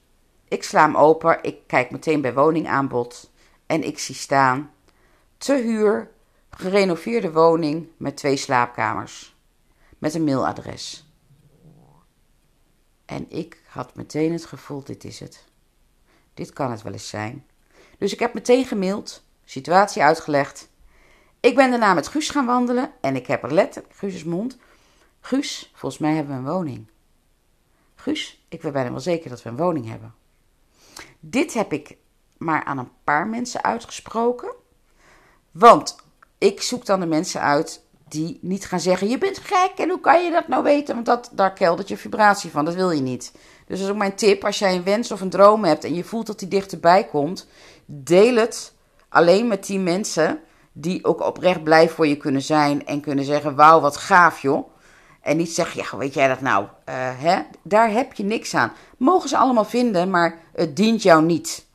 Ik 0.52 0.62
sla 0.62 0.84
hem 0.84 0.96
open, 0.96 1.38
ik 1.42 1.66
kijk 1.66 1.90
meteen 1.90 2.20
bij 2.20 2.34
woningaanbod 2.34 3.30
en 3.66 3.82
ik 3.82 3.98
zie 3.98 4.14
staan 4.14 4.70
te 5.38 5.54
huur 5.54 6.10
gerenoveerde 6.50 7.32
woning 7.32 7.88
met 7.96 8.16
twee 8.16 8.36
slaapkamers. 8.36 9.36
Met 9.98 10.14
een 10.14 10.24
mailadres. 10.24 11.06
En 13.04 13.30
ik 13.30 13.62
had 13.66 13.94
meteen 13.94 14.32
het 14.32 14.44
gevoel: 14.44 14.84
dit 14.84 15.04
is 15.04 15.20
het. 15.20 15.44
Dit 16.34 16.52
kan 16.52 16.70
het 16.70 16.82
wel 16.82 16.92
eens 16.92 17.08
zijn. 17.08 17.46
Dus 17.98 18.12
ik 18.12 18.18
heb 18.18 18.34
meteen 18.34 18.64
gemaild, 18.64 19.24
situatie 19.44 20.02
uitgelegd. 20.02 20.68
Ik 21.40 21.54
ben 21.54 21.70
daarna 21.70 21.94
met 21.94 22.08
Guus 22.08 22.30
gaan 22.30 22.46
wandelen 22.46 22.92
en 23.00 23.16
ik 23.16 23.26
heb 23.26 23.42
er 23.42 23.52
letterlijk, 23.54 23.94
Guus 23.94 24.24
mond. 24.24 24.58
Guus, 25.20 25.70
volgens 25.74 26.00
mij 26.00 26.14
hebben 26.14 26.34
we 26.34 26.48
een 26.48 26.54
woning. 26.54 26.86
Guus, 27.94 28.44
ik 28.48 28.62
weet 28.62 28.72
bijna 28.72 28.90
wel 28.90 29.00
zeker 29.00 29.30
dat 29.30 29.42
we 29.42 29.48
een 29.48 29.56
woning 29.56 29.88
hebben. 29.88 30.20
Dit 31.24 31.54
heb 31.54 31.72
ik 31.72 31.96
maar 32.36 32.64
aan 32.64 32.78
een 32.78 32.90
paar 33.04 33.26
mensen 33.26 33.64
uitgesproken. 33.64 34.54
Want 35.50 35.96
ik 36.38 36.62
zoek 36.62 36.86
dan 36.86 37.00
de 37.00 37.06
mensen 37.06 37.40
uit 37.40 37.84
die 38.08 38.38
niet 38.40 38.66
gaan 38.66 38.80
zeggen: 38.80 39.08
Je 39.08 39.18
bent 39.18 39.38
gek 39.38 39.72
en 39.76 39.88
hoe 39.88 40.00
kan 40.00 40.24
je 40.24 40.30
dat 40.30 40.48
nou 40.48 40.62
weten? 40.62 40.94
Want 40.94 41.06
dat, 41.06 41.30
daar 41.32 41.52
keldert 41.52 41.88
je 41.88 41.96
vibratie 41.96 42.50
van, 42.50 42.64
dat 42.64 42.74
wil 42.74 42.90
je 42.90 43.00
niet. 43.00 43.32
Dus 43.66 43.78
dat 43.78 43.86
is 43.86 43.88
ook 43.88 43.98
mijn 43.98 44.14
tip: 44.14 44.44
als 44.44 44.58
jij 44.58 44.74
een 44.74 44.84
wens 44.84 45.12
of 45.12 45.20
een 45.20 45.30
droom 45.30 45.64
hebt 45.64 45.84
en 45.84 45.94
je 45.94 46.04
voelt 46.04 46.26
dat 46.26 46.38
die 46.38 46.48
dichterbij 46.48 47.04
komt, 47.04 47.46
deel 47.84 48.34
het 48.34 48.72
alleen 49.08 49.48
met 49.48 49.66
die 49.66 49.78
mensen 49.78 50.40
die 50.72 51.04
ook 51.04 51.20
oprecht 51.20 51.62
blij 51.62 51.88
voor 51.88 52.06
je 52.06 52.16
kunnen 52.16 52.42
zijn 52.42 52.86
en 52.86 53.00
kunnen 53.00 53.24
zeggen: 53.24 53.54
Wauw, 53.54 53.80
wat 53.80 53.96
gaaf 53.96 54.42
joh. 54.42 54.71
En 55.22 55.36
niet 55.36 55.52
zeggen: 55.52 55.82
Ja, 55.82 55.96
weet 55.96 56.14
jij 56.14 56.28
dat 56.28 56.40
nou? 56.40 56.64
Uh, 56.64 56.94
hè? 56.96 57.42
Daar 57.62 57.90
heb 57.90 58.12
je 58.12 58.24
niks 58.24 58.54
aan. 58.54 58.72
Mogen 58.96 59.28
ze 59.28 59.36
allemaal 59.36 59.64
vinden, 59.64 60.10
maar 60.10 60.38
het 60.52 60.76
dient 60.76 61.02
jou 61.02 61.24
niet 61.24 61.66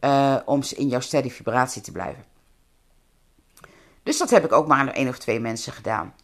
uh, 0.00 0.36
om 0.44 0.60
in 0.76 0.88
jouw 0.88 1.00
steady 1.00 1.30
vibratie 1.30 1.82
te 1.82 1.92
blijven. 1.92 2.24
Dus 4.02 4.18
dat 4.18 4.30
heb 4.30 4.44
ik 4.44 4.52
ook 4.52 4.66
maar 4.66 4.78
aan 4.78 4.92
één 4.92 5.08
of 5.08 5.18
twee 5.18 5.40
mensen 5.40 5.72
gedaan. 5.72 6.14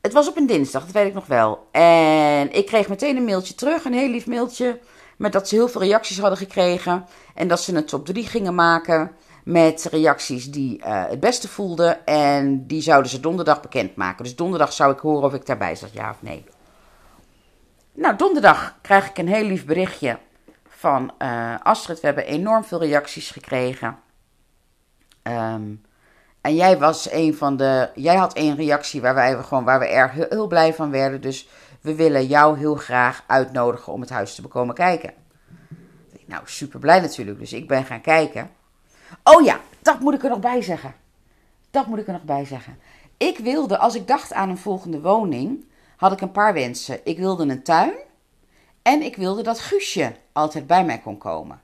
het 0.00 0.12
was 0.12 0.28
op 0.28 0.36
een 0.36 0.46
dinsdag, 0.46 0.84
dat 0.84 0.94
weet 0.94 1.06
ik 1.06 1.14
nog 1.14 1.26
wel. 1.26 1.68
En 1.70 2.52
ik 2.52 2.66
kreeg 2.66 2.88
meteen 2.88 3.16
een 3.16 3.24
mailtje 3.24 3.54
terug, 3.54 3.84
een 3.84 3.92
heel 3.92 4.08
lief 4.08 4.26
mailtje. 4.26 4.80
Met 5.16 5.32
dat 5.32 5.48
ze 5.48 5.54
heel 5.54 5.68
veel 5.68 5.80
reacties 5.80 6.18
hadden 6.18 6.38
gekregen. 6.38 7.06
En 7.34 7.48
dat 7.48 7.60
ze 7.60 7.74
een 7.74 7.84
top 7.84 8.06
3 8.06 8.26
gingen 8.26 8.54
maken. 8.54 9.16
Met 9.48 9.88
reacties 9.90 10.50
die 10.50 10.78
uh, 10.78 11.04
het 11.08 11.20
beste 11.20 11.48
voelden. 11.48 12.06
En 12.06 12.66
die 12.66 12.80
zouden 12.80 13.10
ze 13.10 13.20
donderdag 13.20 13.60
bekendmaken. 13.60 14.24
Dus 14.24 14.36
donderdag 14.36 14.72
zou 14.72 14.92
ik 14.92 14.98
horen 14.98 15.24
of 15.24 15.34
ik 15.34 15.46
daarbij 15.46 15.76
zat, 15.76 15.92
ja 15.92 16.10
of 16.10 16.16
nee. 16.20 16.44
Nou, 17.92 18.16
donderdag 18.16 18.78
krijg 18.82 19.08
ik 19.08 19.18
een 19.18 19.28
heel 19.28 19.44
lief 19.44 19.64
berichtje 19.64 20.18
van 20.68 21.12
uh, 21.18 21.54
Astrid. 21.62 22.00
We 22.00 22.06
hebben 22.06 22.26
enorm 22.26 22.64
veel 22.64 22.78
reacties 22.78 23.30
gekregen. 23.30 23.98
Um, 25.22 25.82
en 26.40 26.54
jij 26.54 26.78
was 26.78 27.10
een 27.10 27.34
van 27.34 27.56
de. 27.56 27.90
Jij 27.94 28.16
had 28.16 28.32
één 28.32 28.56
reactie 28.56 29.00
waar 29.00 29.14
wij 29.14 29.42
gewoon 29.42 29.64
waar 29.64 29.78
we 29.78 29.88
erg 29.88 30.12
heel, 30.12 30.26
heel, 30.28 30.46
blij 30.46 30.74
van 30.74 30.90
werden. 30.90 31.20
Dus 31.20 31.48
we 31.80 31.94
willen 31.94 32.26
jou 32.26 32.58
heel 32.58 32.74
graag 32.74 33.24
uitnodigen 33.26 33.92
om 33.92 34.00
het 34.00 34.10
huis 34.10 34.34
te 34.34 34.42
bekomen 34.42 34.74
kijken. 34.74 35.12
Nou, 36.26 36.42
super 36.44 36.80
blij 36.80 37.00
natuurlijk. 37.00 37.38
Dus 37.38 37.52
ik 37.52 37.68
ben 37.68 37.84
gaan 37.84 38.00
kijken. 38.00 38.50
Oh 39.22 39.44
ja, 39.44 39.60
dat 39.82 40.00
moet 40.00 40.14
ik 40.14 40.22
er 40.22 40.30
nog 40.30 40.40
bij 40.40 40.62
zeggen. 40.62 40.94
Dat 41.70 41.86
moet 41.86 41.98
ik 41.98 42.06
er 42.06 42.12
nog 42.12 42.22
bij 42.22 42.44
zeggen. 42.44 42.78
Ik 43.16 43.38
wilde, 43.38 43.78
als 43.78 43.94
ik 43.94 44.06
dacht 44.06 44.32
aan 44.32 44.48
een 44.48 44.58
volgende 44.58 45.00
woning, 45.00 45.64
had 45.96 46.12
ik 46.12 46.20
een 46.20 46.32
paar 46.32 46.52
wensen. 46.52 47.00
Ik 47.04 47.18
wilde 47.18 47.42
een 47.42 47.62
tuin. 47.62 47.92
En 48.82 49.02
ik 49.02 49.16
wilde 49.16 49.42
dat 49.42 49.60
Guusje 49.60 50.12
altijd 50.32 50.66
bij 50.66 50.84
mij 50.84 50.98
kon 50.98 51.18
komen. 51.18 51.62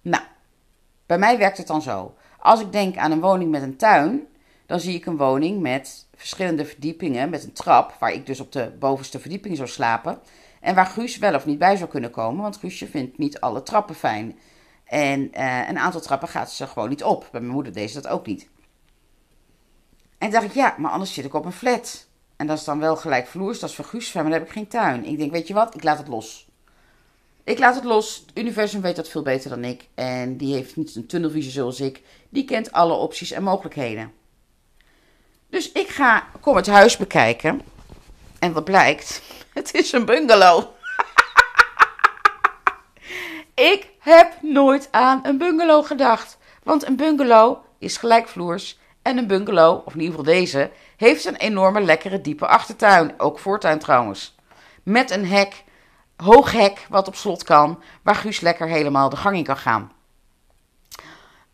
Nou, 0.00 0.22
bij 1.06 1.18
mij 1.18 1.38
werkt 1.38 1.58
het 1.58 1.66
dan 1.66 1.82
zo. 1.82 2.14
Als 2.38 2.60
ik 2.60 2.72
denk 2.72 2.96
aan 2.96 3.10
een 3.10 3.20
woning 3.20 3.50
met 3.50 3.62
een 3.62 3.76
tuin, 3.76 4.26
dan 4.66 4.80
zie 4.80 4.94
ik 4.94 5.06
een 5.06 5.16
woning 5.16 5.60
met 5.60 6.06
verschillende 6.14 6.64
verdiepingen, 6.64 7.30
met 7.30 7.44
een 7.44 7.52
trap, 7.52 7.96
waar 7.98 8.12
ik 8.12 8.26
dus 8.26 8.40
op 8.40 8.52
de 8.52 8.72
bovenste 8.78 9.18
verdieping 9.18 9.56
zou 9.56 9.68
slapen. 9.68 10.18
En 10.60 10.74
waar 10.74 10.86
Guus 10.86 11.18
wel 11.18 11.34
of 11.34 11.46
niet 11.46 11.58
bij 11.58 11.76
zou 11.76 11.90
kunnen 11.90 12.10
komen, 12.10 12.42
want 12.42 12.56
Guusje 12.56 12.86
vindt 12.86 13.18
niet 13.18 13.40
alle 13.40 13.62
trappen 13.62 13.94
fijn. 13.94 14.38
En 14.94 15.30
uh, 15.34 15.68
een 15.68 15.78
aantal 15.78 16.00
trappen 16.00 16.28
gaat 16.28 16.52
ze 16.52 16.66
gewoon 16.66 16.88
niet 16.88 17.04
op. 17.04 17.28
Bij 17.32 17.40
mijn 17.40 17.52
moeder 17.52 17.72
deed 17.72 17.90
ze 17.90 18.00
dat 18.00 18.12
ook 18.12 18.26
niet. 18.26 18.48
En 20.18 20.30
dacht 20.30 20.44
ik, 20.44 20.52
ja, 20.52 20.74
maar 20.78 20.90
anders 20.90 21.14
zit 21.14 21.24
ik 21.24 21.34
op 21.34 21.44
een 21.44 21.52
flat. 21.52 22.06
En 22.36 22.46
dat 22.46 22.58
is 22.58 22.64
dan 22.64 22.78
wel 22.78 22.96
gelijk 22.96 23.26
vloers, 23.26 23.58
dat 23.58 23.68
is 23.68 23.74
voor 23.74 23.84
Guus, 23.84 24.12
maar 24.12 24.22
dan 24.22 24.32
heb 24.32 24.42
ik 24.42 24.50
geen 24.50 24.68
tuin. 24.68 25.04
Ik 25.04 25.18
denk, 25.18 25.30
weet 25.30 25.48
je 25.48 25.54
wat, 25.54 25.74
ik 25.74 25.82
laat 25.82 25.98
het 25.98 26.08
los. 26.08 26.48
Ik 27.44 27.58
laat 27.58 27.74
het 27.74 27.84
los. 27.84 28.24
Het 28.26 28.38
universum 28.38 28.80
weet 28.80 28.96
dat 28.96 29.08
veel 29.08 29.22
beter 29.22 29.50
dan 29.50 29.64
ik. 29.64 29.88
En 29.94 30.36
die 30.36 30.54
heeft 30.54 30.76
niet 30.76 30.94
een 30.94 31.06
tunnelvisie 31.06 31.52
zoals 31.52 31.80
ik. 31.80 32.02
Die 32.28 32.44
kent 32.44 32.72
alle 32.72 32.94
opties 32.94 33.30
en 33.30 33.42
mogelijkheden. 33.42 34.12
Dus 35.50 35.72
ik 35.72 35.88
ga, 35.88 36.26
kom 36.40 36.56
het 36.56 36.66
huis 36.66 36.96
bekijken. 36.96 37.60
En 38.38 38.52
wat 38.52 38.64
blijkt? 38.64 39.22
Het 39.54 39.74
is 39.74 39.92
een 39.92 40.04
bungalow. 40.04 40.64
ik 43.72 43.92
heb 44.04 44.32
nooit 44.40 44.88
aan 44.90 45.20
een 45.22 45.38
bungalow 45.38 45.86
gedacht. 45.86 46.38
Want 46.62 46.86
een 46.86 46.96
bungalow 46.96 47.56
is 47.78 47.96
gelijkvloers. 47.96 48.78
En 49.02 49.18
een 49.18 49.26
bungalow, 49.26 49.86
of 49.86 49.94
in 49.94 50.00
ieder 50.00 50.16
geval 50.16 50.34
deze, 50.34 50.70
heeft 50.96 51.24
een 51.24 51.36
enorme 51.36 51.80
lekkere 51.80 52.20
diepe 52.20 52.46
achtertuin. 52.46 53.14
Ook 53.16 53.38
voortuin 53.38 53.78
trouwens. 53.78 54.34
Met 54.82 55.10
een 55.10 55.26
hek 55.26 55.64
hoog 56.16 56.52
hek 56.52 56.86
wat 56.88 57.08
op 57.08 57.14
slot 57.14 57.44
kan, 57.44 57.82
waar 58.02 58.14
Guus 58.14 58.40
lekker 58.40 58.68
helemaal 58.68 59.08
de 59.08 59.16
gang 59.16 59.36
in 59.36 59.44
kan 59.44 59.56
gaan. 59.56 59.92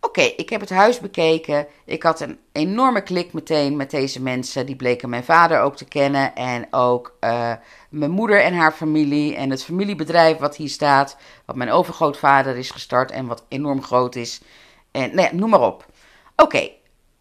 Oké, 0.01 0.21
ik 0.21 0.51
heb 0.51 0.61
het 0.61 0.71
huis 0.71 1.01
bekeken. 1.01 1.67
Ik 1.85 2.03
had 2.03 2.21
een 2.21 2.39
enorme 2.53 3.03
klik 3.03 3.33
meteen 3.33 3.77
met 3.77 3.91
deze 3.91 4.23
mensen. 4.23 4.67
Die 4.67 4.77
bleken 4.77 5.09
mijn 5.09 5.25
vader 5.25 5.61
ook 5.61 5.77
te 5.77 5.85
kennen. 5.85 6.35
En 6.35 6.67
ook 6.71 7.17
uh, 7.21 7.53
mijn 7.89 8.11
moeder 8.11 8.43
en 8.43 8.55
haar 8.55 8.73
familie. 8.73 9.37
En 9.37 9.51
het 9.51 9.65
familiebedrijf 9.65 10.39
wat 10.39 10.57
hier 10.57 10.69
staat. 10.69 11.17
Wat 11.45 11.57
mijn 11.57 11.71
overgrootvader 11.71 12.57
is 12.57 12.71
gestart 12.71 13.11
en 13.11 13.27
wat 13.27 13.45
enorm 13.49 13.83
groot 13.83 14.15
is. 14.15 14.41
En 14.91 15.15
nee, 15.15 15.29
noem 15.33 15.51
maar 15.51 15.61
op. 15.61 15.87
Oké, 16.37 16.71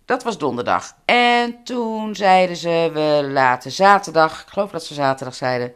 dat 0.06 0.24
was 0.24 0.38
donderdag. 0.38 0.96
En 1.06 1.64
toen 1.64 2.16
zeiden 2.16 2.56
ze, 2.56 2.90
we 2.94 3.30
laten 3.32 3.72
zaterdag. 3.72 4.42
Ik 4.42 4.48
geloof 4.48 4.72
dat 4.72 4.86
ze 4.86 4.94
zaterdag 4.94 5.36
zeiden 5.36 5.74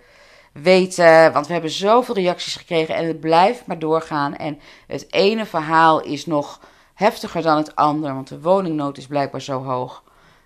weten. 0.54 1.34
Want 1.34 1.48
we 1.48 1.54
hebben 1.54 1.72
zoveel 1.72 2.16
reacties 2.16 2.56
gekregen 2.56 2.96
en 2.96 3.08
het 3.08 3.20
blijft 3.20 3.66
maar 3.66 3.80
doorgaan. 3.80 4.36
En 4.36 4.60
het 4.88 5.14
ene 5.14 5.46
verhaal 5.46 6.02
is 6.02 6.26
nog 6.26 6.60
heftiger 6.94 7.42
dan 7.42 7.58
het 7.58 7.76
andere, 7.76 8.14
want 8.14 8.28
de 8.28 8.42
woningnood 8.42 8.98
is 8.98 9.08
blijkbaar 9.08 9.42
zo 9.42 9.64
hoog. 9.64 10.04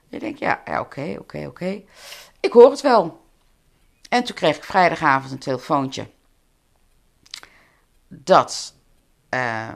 Ik 0.10 0.20
denk, 0.20 0.38
ja, 0.38 0.62
ja 0.66 0.80
oké, 0.80 1.16
oké, 1.20 1.46
oké. 1.48 1.84
Ik 2.39 2.51
hoor 2.51 2.70
het 2.70 2.82
wel. 2.82 3.25
En 4.10 4.24
toen 4.24 4.36
kreeg 4.36 4.58
ik 4.58 4.63
vrijdagavond 4.63 5.32
een 5.32 5.39
telefoontje. 5.39 6.08
Dat. 8.08 8.75
Uh, 9.30 9.70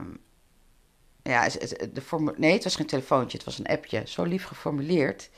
ja, 1.23 1.47
de 1.93 2.33
nee, 2.37 2.53
het 2.53 2.63
was 2.63 2.75
geen 2.75 2.85
telefoontje, 2.85 3.37
het 3.37 3.45
was 3.45 3.59
een 3.59 3.67
appje. 3.67 4.03
Zo 4.05 4.23
lief 4.23 4.45
geformuleerd. 4.45 5.29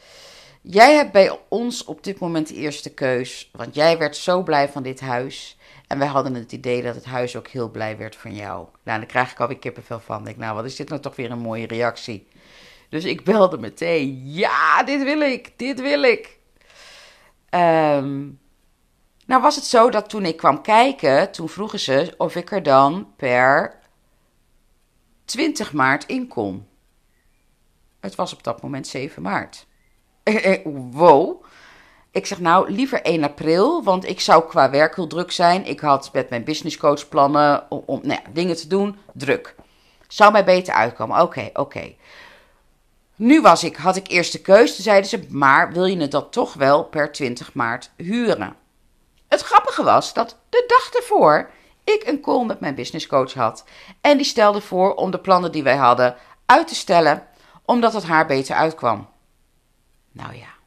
Jij 0.61 0.95
hebt 0.95 1.11
bij 1.11 1.39
ons 1.49 1.83
op 1.83 2.03
dit 2.03 2.19
moment 2.19 2.47
de 2.47 2.53
eerste 2.53 2.93
keus, 2.93 3.49
want 3.51 3.75
jij 3.75 3.97
werd 3.97 4.15
zo 4.15 4.43
blij 4.43 4.69
van 4.69 4.83
dit 4.83 4.99
huis. 4.99 5.57
En 5.87 5.97
wij 5.97 6.07
hadden 6.07 6.33
het 6.33 6.51
idee 6.51 6.81
dat 6.81 6.95
het 6.95 7.05
huis 7.05 7.35
ook 7.35 7.47
heel 7.47 7.69
blij 7.69 7.97
werd 7.97 8.15
van 8.15 8.35
jou. 8.35 8.67
Nou, 8.83 8.99
dan 8.99 9.07
krijg 9.07 9.31
ik 9.31 9.39
alweer 9.39 9.57
kippenvel 9.59 9.99
van. 9.99 10.19
Ik 10.19 10.25
denk, 10.25 10.37
nou, 10.37 10.55
wat 10.55 10.65
is 10.65 10.75
dit 10.75 10.89
nou 10.89 11.01
toch 11.01 11.15
weer 11.15 11.31
een 11.31 11.39
mooie 11.39 11.67
reactie. 11.67 12.27
Dus 12.89 13.03
ik 13.03 13.23
belde 13.23 13.57
meteen, 13.57 14.31
ja, 14.31 14.83
dit 14.83 15.03
wil 15.03 15.21
ik, 15.21 15.51
dit 15.55 15.81
wil 15.81 16.03
ik. 16.03 16.37
Um, 17.49 18.39
nou 19.25 19.41
was 19.41 19.55
het 19.55 19.65
zo 19.65 19.89
dat 19.89 20.09
toen 20.09 20.25
ik 20.25 20.37
kwam 20.37 20.61
kijken, 20.61 21.31
toen 21.31 21.49
vroegen 21.49 21.79
ze 21.79 22.13
of 22.17 22.35
ik 22.35 22.51
er 22.51 22.63
dan 22.63 23.13
per 23.15 23.79
20 25.25 25.73
maart 25.73 26.05
in 26.05 26.27
kon. 26.27 26.67
Het 27.99 28.15
was 28.15 28.33
op 28.33 28.43
dat 28.43 28.61
moment 28.61 28.87
7 28.87 29.21
maart. 29.21 29.65
Eh, 30.23 30.53
eh, 30.53 30.65
wow. 30.91 31.45
Ik 32.13 32.25
zeg 32.25 32.39
nou 32.39 32.71
liever 32.71 33.01
1 33.01 33.23
april, 33.23 33.83
want 33.83 34.07
ik 34.07 34.19
zou 34.19 34.47
qua 34.47 34.69
werk 34.69 34.95
heel 34.95 35.07
druk 35.07 35.31
zijn. 35.31 35.65
Ik 35.65 35.79
had 35.79 36.09
met 36.13 36.29
mijn 36.29 36.43
businesscoach 36.43 37.09
plannen 37.09 37.71
om, 37.71 37.99
nou 38.03 38.19
ja, 38.23 38.31
dingen 38.33 38.55
te 38.55 38.67
doen, 38.67 38.97
druk. 39.13 39.55
Zou 40.07 40.31
mij 40.31 40.43
beter 40.43 40.73
uitkomen. 40.73 41.21
Oké, 41.21 41.49
oké. 41.53 41.93
Nu 43.15 43.41
was 43.41 43.63
ik, 43.63 43.75
had 43.75 43.95
ik 43.95 44.07
eerst 44.07 44.31
de 44.31 44.41
keus. 44.41 44.75
Toen 44.75 44.83
zeiden 44.83 45.09
ze, 45.09 45.25
maar 45.29 45.71
wil 45.71 45.85
je 45.85 45.97
het 45.97 46.11
dat 46.11 46.31
toch 46.31 46.53
wel 46.53 46.83
per 46.83 47.11
20 47.11 47.53
maart 47.53 47.91
huren? 47.95 48.55
Het 49.27 49.41
grappige 49.41 49.83
was 49.83 50.13
dat 50.13 50.39
de 50.49 50.63
dag 50.67 51.01
ervoor 51.01 51.49
ik 51.83 52.03
een 52.05 52.21
call 52.21 52.45
met 52.45 52.59
mijn 52.59 52.75
businesscoach 52.75 53.33
had. 53.33 53.63
En 54.01 54.17
die 54.17 54.25
stelde 54.25 54.61
voor 54.61 54.95
om 54.95 55.11
de 55.11 55.19
plannen 55.19 55.51
die 55.51 55.63
wij 55.63 55.75
hadden 55.75 56.15
uit 56.45 56.67
te 56.67 56.75
stellen, 56.75 57.27
omdat 57.65 57.93
het 57.93 58.03
haar 58.03 58.25
beter 58.25 58.55
uitkwam. 58.55 59.09
Nou 60.11 60.35
ja. 60.35 60.62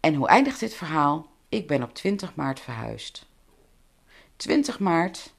En 0.00 0.14
hoe 0.14 0.28
eindigt 0.28 0.60
dit 0.60 0.74
verhaal? 0.74 1.30
Ik 1.48 1.66
ben 1.66 1.82
op 1.82 1.94
20 1.94 2.34
maart 2.34 2.60
verhuisd. 2.60 3.26
20 4.36 4.78
maart 4.78 5.34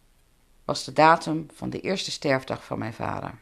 was 0.65 0.83
de 0.83 0.93
datum 0.93 1.47
van 1.53 1.69
de 1.69 1.81
eerste 1.81 2.11
sterfdag 2.11 2.65
van 2.65 2.79
mijn 2.79 2.93
vader. 2.93 3.37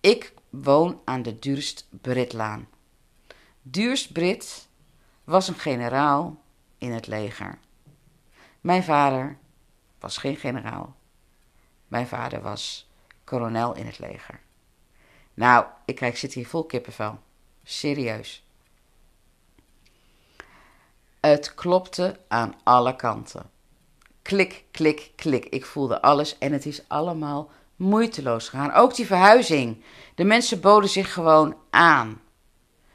Ik 0.00 0.34
woon 0.50 1.00
aan 1.04 1.22
de 1.22 1.38
Duurst 1.38 1.86
Britlaan. 2.00 2.68
Duurst 3.62 4.12
Brit 4.12 4.68
was 5.24 5.48
een 5.48 5.58
generaal 5.58 6.42
in 6.78 6.92
het 6.92 7.06
leger. 7.06 7.58
Mijn 8.60 8.82
vader 8.82 9.38
was 9.98 10.16
geen 10.16 10.36
generaal. 10.36 10.96
Mijn 11.88 12.06
vader 12.06 12.42
was 12.42 12.90
kolonel 13.24 13.74
in 13.74 13.86
het 13.86 13.98
leger. 13.98 14.40
Nou, 15.34 15.66
ik, 15.84 15.94
krijg, 15.94 16.18
zit 16.18 16.32
hier 16.32 16.46
vol 16.46 16.64
kippenvel. 16.64 17.18
Serieus. 17.62 18.44
Het 21.20 21.54
klopte 21.54 22.16
aan 22.28 22.54
alle 22.62 22.96
kanten. 22.96 23.50
Klik, 24.22 24.64
klik, 24.70 25.12
klik. 25.16 25.44
Ik 25.44 25.66
voelde 25.66 26.02
alles 26.02 26.38
en 26.38 26.52
het 26.52 26.66
is 26.66 26.82
allemaal 26.88 27.50
moeiteloos 27.76 28.48
gegaan. 28.48 28.72
Ook 28.72 28.94
die 28.94 29.06
verhuizing. 29.06 29.84
De 30.14 30.24
mensen 30.24 30.60
boden 30.60 30.88
zich 30.88 31.12
gewoon 31.12 31.56
aan. 31.70 32.20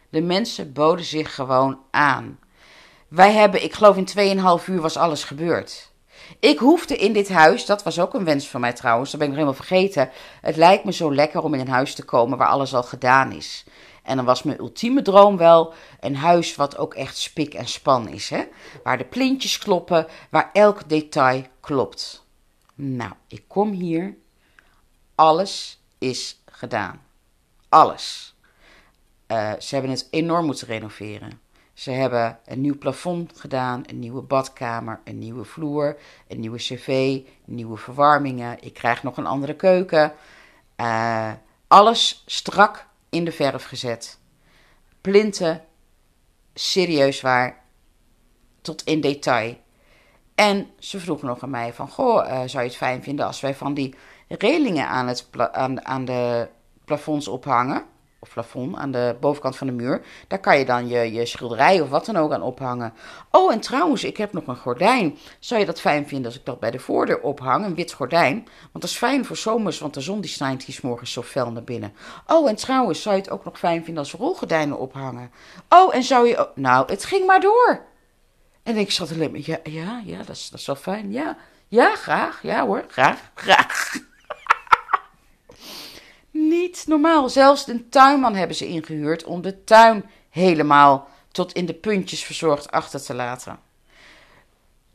De 0.10 0.22
mensen 0.22 0.74
boden 0.74 1.06
zich 1.06 1.36
gewoon 1.36 1.80
aan. 1.92 2.40
Wij 3.08 3.32
hebben, 3.32 3.64
ik 3.64 3.74
geloof 3.74 3.98
in 3.98 4.38
2,5 4.60 4.66
uur 4.68 4.82
was 4.82 4.98
alles 4.98 5.24
gebeurd. 5.24 5.94
Ik 6.40 6.60
hoefde 6.60 6.98
in 6.98 7.14
dit 7.14 7.30
huis, 7.30 7.66
dat 7.66 7.84
was 7.84 8.00
ook 8.00 8.14
een 8.14 8.26
wens 8.26 8.50
van 8.50 8.62
mij 8.62 8.74
trouwens, 8.74 9.12
dat 9.12 9.20
ben 9.20 9.30
ik 9.30 9.36
nog 9.36 9.44
helemaal 9.44 9.66
vergeten. 9.68 10.10
Het 10.42 10.56
lijkt 10.56 10.84
me 10.84 10.94
zo 10.94 11.14
lekker 11.14 11.42
om 11.42 11.54
in 11.54 11.60
een 11.60 11.68
huis 11.68 11.96
te 11.96 12.06
komen 12.06 12.38
waar 12.38 12.48
alles 12.48 12.74
al 12.74 12.84
gedaan 12.84 13.32
is. 13.32 13.66
En 14.06 14.16
dan 14.16 14.26
was 14.26 14.44
mijn 14.44 14.60
ultieme 14.60 15.02
droom 15.02 15.38
wel 15.38 15.74
een 16.00 16.16
huis 16.16 16.56
wat 16.56 16.78
ook 16.78 16.94
echt 16.94 17.18
spik 17.18 17.54
en 17.54 17.68
span 17.68 18.08
is. 18.08 18.30
Hè? 18.30 18.44
Waar 18.84 18.98
de 18.98 19.06
plintjes 19.06 19.58
kloppen, 19.58 20.08
waar 20.30 20.50
elk 20.54 20.90
detail 20.90 21.44
klopt. 21.60 22.26
Nou, 22.76 23.12
ik 23.28 23.44
kom 23.48 23.72
hier. 23.72 24.16
Alles 25.16 25.80
is 25.98 26.42
gedaan. 26.46 27.02
Alles. 27.70 28.36
Uh, 29.28 29.54
ze 29.60 29.74
hebben 29.76 29.92
het 29.92 30.08
enorm 30.12 30.46
moeten 30.46 30.68
renoveren. 30.68 31.40
Ze 31.74 31.92
hebben 31.92 32.40
een 32.46 32.62
nieuw 32.62 32.78
plafond 32.78 33.40
gedaan, 33.40 33.84
een 33.86 34.00
nieuwe 34.00 34.22
badkamer, 34.22 35.00
een 35.04 35.20
nieuwe 35.20 35.44
vloer, 35.44 35.98
een 36.28 36.40
nieuwe 36.40 36.58
cv, 36.58 37.20
nieuwe 37.46 37.78
verwarmingen. 37.78 38.64
Ik 38.64 38.74
krijg 38.74 39.04
nog 39.04 39.18
een 39.18 39.26
andere 39.26 39.56
keuken. 39.56 40.14
Uh, 40.82 41.32
alles 41.68 42.24
strak 42.26 42.88
in 43.16 43.26
de 43.26 43.32
verf 43.32 43.66
gezet. 43.66 44.20
Plinten, 45.02 45.64
serieus 46.54 47.22
waar, 47.22 47.64
tot 48.62 48.84
in 48.84 49.02
detail. 49.02 49.58
En 50.36 50.70
ze 50.80 51.00
vroeg 51.00 51.22
nog 51.22 51.44
aan 51.44 51.50
mij 51.50 51.74
van, 51.74 51.90
goh, 51.90 52.26
uh, 52.26 52.32
zou 52.32 52.64
je 52.64 52.70
het 52.70 52.76
fijn 52.76 53.04
vinden 53.04 53.26
als 53.26 53.40
wij 53.40 53.56
van 53.56 53.74
die 53.74 53.96
relingen 54.28 54.88
aan, 54.88 55.08
het 55.08 55.28
aan, 55.52 55.86
aan 55.86 56.06
de 56.06 56.48
plafonds 56.86 57.28
ophangen? 57.28 57.86
Plafond 58.34 58.76
aan 58.76 58.92
de 58.92 59.16
bovenkant 59.20 59.58
van 59.58 59.68
de 59.68 59.74
muur. 59.74 60.02
Daar 60.28 60.40
kan 60.40 60.58
je 60.58 60.66
dan 60.66 60.88
je, 60.88 61.14
je 61.14 61.26
schilderij 61.26 61.82
of 61.82 61.90
wat 61.90 62.06
dan 62.06 62.18
ook 62.18 62.32
aan 62.32 62.42
ophangen. 62.42 62.94
Oh, 63.32 63.52
en 63.54 63.60
trouwens, 63.60 64.04
ik 64.04 64.18
heb 64.18 64.34
nog 64.34 64.48
een 64.48 64.56
gordijn. 64.56 65.18
Zou 65.40 65.60
je 65.60 65.66
dat 65.66 65.82
fijn 65.82 66.08
vinden 66.08 66.26
als 66.26 66.40
ik 66.40 66.46
dat 66.46 66.60
bij 66.60 66.72
de 66.72 66.80
voordeur 66.80 67.22
ophang? 67.22 67.66
Een 67.66 67.76
wit 67.76 67.94
gordijn. 67.94 68.36
Want 68.36 68.72
dat 68.72 68.84
is 68.84 68.98
fijn 68.98 69.26
voor 69.26 69.38
zomers, 69.38 69.80
want 69.80 69.94
de 69.94 70.02
zon 70.02 70.22
die 70.22 70.30
schijnt 70.30 70.64
hier 70.64 70.80
morgens 70.82 71.12
zo 71.12 71.22
fel 71.22 71.52
naar 71.52 71.64
binnen. 71.64 71.94
Oh, 72.28 72.50
en 72.50 72.56
trouwens, 72.56 73.02
zou 73.02 73.16
je 73.16 73.22
het 73.22 73.32
ook 73.32 73.46
nog 73.46 73.60
fijn 73.60 73.84
vinden 73.84 74.04
als 74.04 74.12
we 74.12 74.18
rolgordijnen 74.18 74.78
ophangen? 74.78 75.32
Oh, 75.70 75.96
en 75.96 76.04
zou 76.04 76.28
je... 76.28 76.50
Nou, 76.56 76.92
het 76.92 77.06
ging 77.06 77.26
maar 77.26 77.42
door. 77.42 77.86
En 78.64 78.78
ik 78.78 78.92
zat 78.92 79.12
alleen 79.12 79.32
maar, 79.32 79.42
ja, 79.44 79.60
ja, 79.64 80.02
ja, 80.06 80.18
dat 80.18 80.36
is, 80.36 80.50
dat 80.50 80.60
is 80.60 80.66
wel 80.66 80.76
fijn. 80.76 81.12
Ja, 81.12 81.38
ja, 81.68 81.96
graag. 81.96 82.40
Ja 82.42 82.66
hoor, 82.66 82.86
graag, 82.88 83.32
graag. 83.36 83.94
Niet 86.50 86.84
normaal. 86.88 87.30
Zelfs 87.30 87.68
een 87.68 87.90
tuinman 87.90 88.36
hebben 88.36 88.56
ze 88.56 88.68
ingehuurd 88.68 89.24
om 89.24 89.42
de 89.42 89.64
tuin 89.64 90.06
helemaal 90.30 91.08
tot 91.32 91.54
in 91.54 91.66
de 91.66 91.74
puntjes 91.74 92.24
verzorgd 92.24 92.72
achter 92.72 93.02
te 93.02 93.14
laten. 93.14 93.60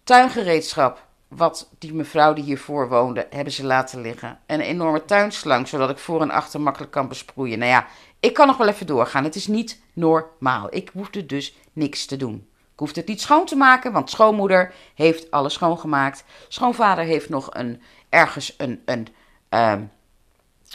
Tuingereedschap, 0.05 1.07
wat 1.29 1.71
die 1.79 1.95
mevrouw 1.95 2.33
die 2.33 2.45
hiervoor 2.45 2.89
woonde, 2.89 3.27
hebben 3.31 3.53
ze 3.53 3.65
laten 3.65 4.01
liggen. 4.01 4.39
Een 4.47 4.61
enorme 4.61 5.05
tuinslang, 5.05 5.69
zodat 5.69 5.91
ik 5.91 5.99
voor 5.99 6.23
en 6.23 6.31
achter 6.31 6.61
makkelijk 6.61 6.93
kan 6.93 7.09
besproeien. 7.09 7.59
Nou 7.59 7.71
ja, 7.71 7.87
ik 8.21 8.35
kan 8.35 8.47
nog 8.47 8.57
wel 8.57 8.69
even 8.69 8.87
doorgaan. 8.87 9.25
Het 9.25 9.35
is 9.35 9.47
niet 9.47 9.81
normaal. 9.93 10.75
Ik 10.75 10.91
hoefde 10.93 11.27
dus 11.27 11.55
niks 11.73 12.07
te 12.07 12.17
doen. 12.17 12.49
Ik 12.73 12.79
hoefde 12.79 13.01
het 13.01 13.09
niet 13.09 13.21
schoon 13.21 13.47
te 13.47 13.57
maken, 13.57 13.93
want 13.93 14.11
schoonmoeder 14.11 14.73
heeft 14.95 15.31
alles 15.31 15.53
schoongemaakt. 15.53 16.25
Schoonvader 16.49 17.05
heeft 17.05 17.29
nog 17.29 17.49
een, 17.55 17.83
ergens 18.09 18.55
een, 18.57 18.83
een, 18.85 19.07
uh, 19.51 19.75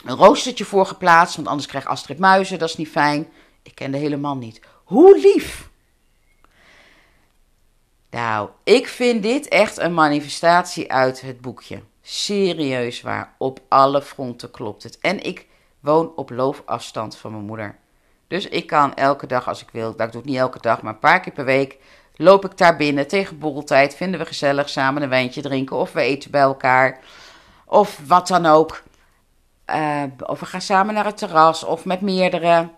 een 0.04 0.16
roostertje 0.16 0.64
voor 0.64 0.86
geplaatst, 0.86 1.36
want 1.36 1.48
anders 1.48 1.66
krijgt 1.66 1.86
Astrid 1.86 2.18
muizen, 2.18 2.58
dat 2.58 2.68
is 2.68 2.76
niet 2.76 2.88
fijn. 2.88 3.28
Ik 3.62 3.74
ken 3.74 3.90
de 3.90 3.98
hele 3.98 4.16
man 4.16 4.38
niet. 4.38 4.60
Hoe 4.84 5.18
lief! 5.18 5.68
Nou, 8.10 8.48
ik 8.64 8.88
vind 8.88 9.22
dit 9.22 9.48
echt 9.48 9.78
een 9.78 9.94
manifestatie 9.94 10.92
uit 10.92 11.20
het 11.20 11.40
boekje. 11.40 11.82
Serieus 12.02 13.00
waar, 13.00 13.34
op 13.38 13.60
alle 13.68 14.02
fronten 14.02 14.50
klopt 14.50 14.82
het. 14.82 14.98
En 15.00 15.22
ik 15.22 15.46
woon 15.80 16.12
op 16.16 16.30
loofafstand 16.30 17.16
van 17.16 17.32
mijn 17.32 17.44
moeder. 17.44 17.76
Dus 18.28 18.48
ik 18.48 18.66
kan 18.66 18.94
elke 18.94 19.26
dag 19.26 19.48
als 19.48 19.62
ik 19.62 19.68
wil, 19.72 19.96
dat 19.96 20.12
doe 20.12 20.20
ik 20.20 20.26
niet 20.26 20.36
elke 20.36 20.60
dag, 20.60 20.82
maar 20.82 20.92
een 20.92 20.98
paar 20.98 21.20
keer 21.20 21.32
per 21.32 21.44
week, 21.44 21.78
loop 22.16 22.44
ik 22.44 22.58
daar 22.58 22.76
binnen 22.76 23.08
tegen 23.08 23.38
borreltijd. 23.38 23.94
Vinden 23.94 24.20
we 24.20 24.26
gezellig 24.26 24.68
samen 24.68 25.02
een 25.02 25.08
wijntje 25.08 25.42
drinken 25.42 25.76
of 25.76 25.92
we 25.92 26.00
eten 26.00 26.30
bij 26.30 26.40
elkaar. 26.40 27.00
Of 27.64 28.00
wat 28.06 28.28
dan 28.28 28.46
ook. 28.46 28.82
Uh, 29.70 30.02
of 30.18 30.40
we 30.40 30.46
gaan 30.46 30.60
samen 30.60 30.94
naar 30.94 31.04
het 31.04 31.16
terras 31.16 31.64
of 31.64 31.84
met 31.84 32.00
meerdere. 32.00 32.70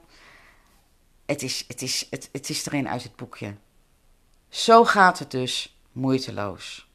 Het 1.27 1.43
is, 1.43 1.65
het, 1.69 1.83
is, 1.83 2.07
het, 2.11 2.29
het 2.33 2.49
is 2.49 2.67
erin 2.67 2.89
uit 2.89 3.03
het 3.03 3.17
boekje. 3.17 3.55
Zo 4.49 4.85
gaat 4.85 5.19
het 5.19 5.31
dus 5.31 5.79
moeiteloos. 5.93 6.89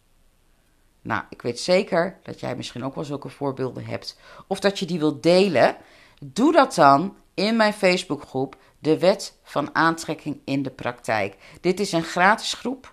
Nou, 1.01 1.23
ik 1.29 1.41
weet 1.41 1.59
zeker 1.59 2.19
dat 2.23 2.39
jij 2.39 2.55
misschien 2.55 2.83
ook 2.83 2.95
wel 2.95 3.03
zulke 3.03 3.29
voorbeelden 3.29 3.85
hebt. 3.85 4.19
Of 4.47 4.59
dat 4.59 4.79
je 4.79 4.85
die 4.85 4.99
wilt 4.99 5.23
delen. 5.23 5.75
Doe 6.19 6.51
dat 6.51 6.75
dan 6.75 7.15
in 7.33 7.55
mijn 7.55 7.73
Facebookgroep. 7.73 8.57
De 8.79 8.99
Wet 8.99 9.37
van 9.43 9.75
Aantrekking 9.75 10.39
in 10.45 10.63
de 10.63 10.69
Praktijk. 10.69 11.37
Dit 11.61 11.79
is 11.79 11.91
een 11.91 12.03
gratis 12.03 12.53
groep 12.53 12.92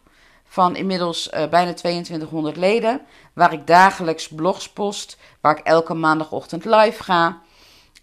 van 0.50 0.76
inmiddels 0.76 1.30
uh, 1.34 1.48
bijna 1.48 1.72
2200 1.72 2.56
leden. 2.56 3.00
Waar 3.32 3.52
ik 3.52 3.66
dagelijks 3.66 4.28
blogs 4.28 4.72
post. 4.72 5.18
Waar 5.40 5.58
ik 5.58 5.64
elke 5.64 5.94
maandagochtend 5.94 6.64
live 6.64 7.02
ga. 7.02 7.40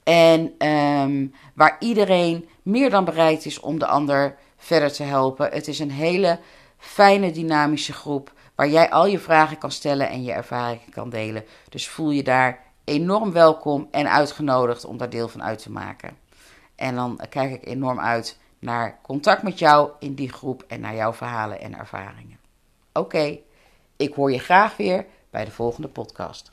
En 0.04 0.68
um, 0.68 1.34
waar 1.54 1.76
iedereen 1.80 2.50
meer 2.62 2.90
dan 2.90 3.06
bereid 3.06 3.46
is 3.46 3.60
om 3.60 3.80
de 3.80 3.86
ander 3.86 4.36
verder 4.58 4.92
te 4.92 5.04
helpen. 5.04 5.52
Het 5.52 5.68
is 5.68 5.80
een 5.80 5.92
hele 5.92 6.40
fijne, 6.78 7.32
dynamische 7.32 7.94
groep. 7.94 8.32
Waar 8.56 8.70
jij 8.70 8.90
al 8.90 9.08
je 9.08 9.20
vragen 9.20 9.58
kan 9.58 9.72
stellen 9.72 10.10
en 10.10 10.24
je 10.24 10.32
ervaringen 10.32 10.90
kan 10.92 11.10
delen. 11.10 11.46
Dus 11.70 11.88
voel 11.88 12.10
je 12.12 12.24
daar 12.24 12.64
enorm 12.84 13.32
welkom 13.32 13.88
en 13.92 14.12
uitgenodigd 14.12 14.86
om 14.86 14.98
daar 14.98 15.10
deel 15.10 15.28
van 15.28 15.44
uit 15.44 15.62
te 15.62 15.72
maken. 15.72 16.18
En 16.76 16.96
dan 16.96 17.20
kijk 17.30 17.52
ik 17.52 17.66
enorm 17.68 18.00
uit 18.00 18.38
naar 18.60 19.00
contact 19.02 19.44
met 19.44 19.60
jou 19.60 19.90
in 20.00 20.14
die 20.14 20.32
groep 20.32 20.64
en 20.68 20.80
naar 20.80 20.96
jouw 20.96 21.14
verhalen 21.14 21.62
en 21.62 21.78
ervaringen. 21.78 22.37
Oké, 22.98 23.40
ik 23.98 24.14
hoor 24.14 24.32
je 24.32 24.40
graag 24.40 24.78
weer 24.78 25.06
bij 25.30 25.46
de 25.46 25.52
volgende 25.52 25.88
podcast. 25.88 26.52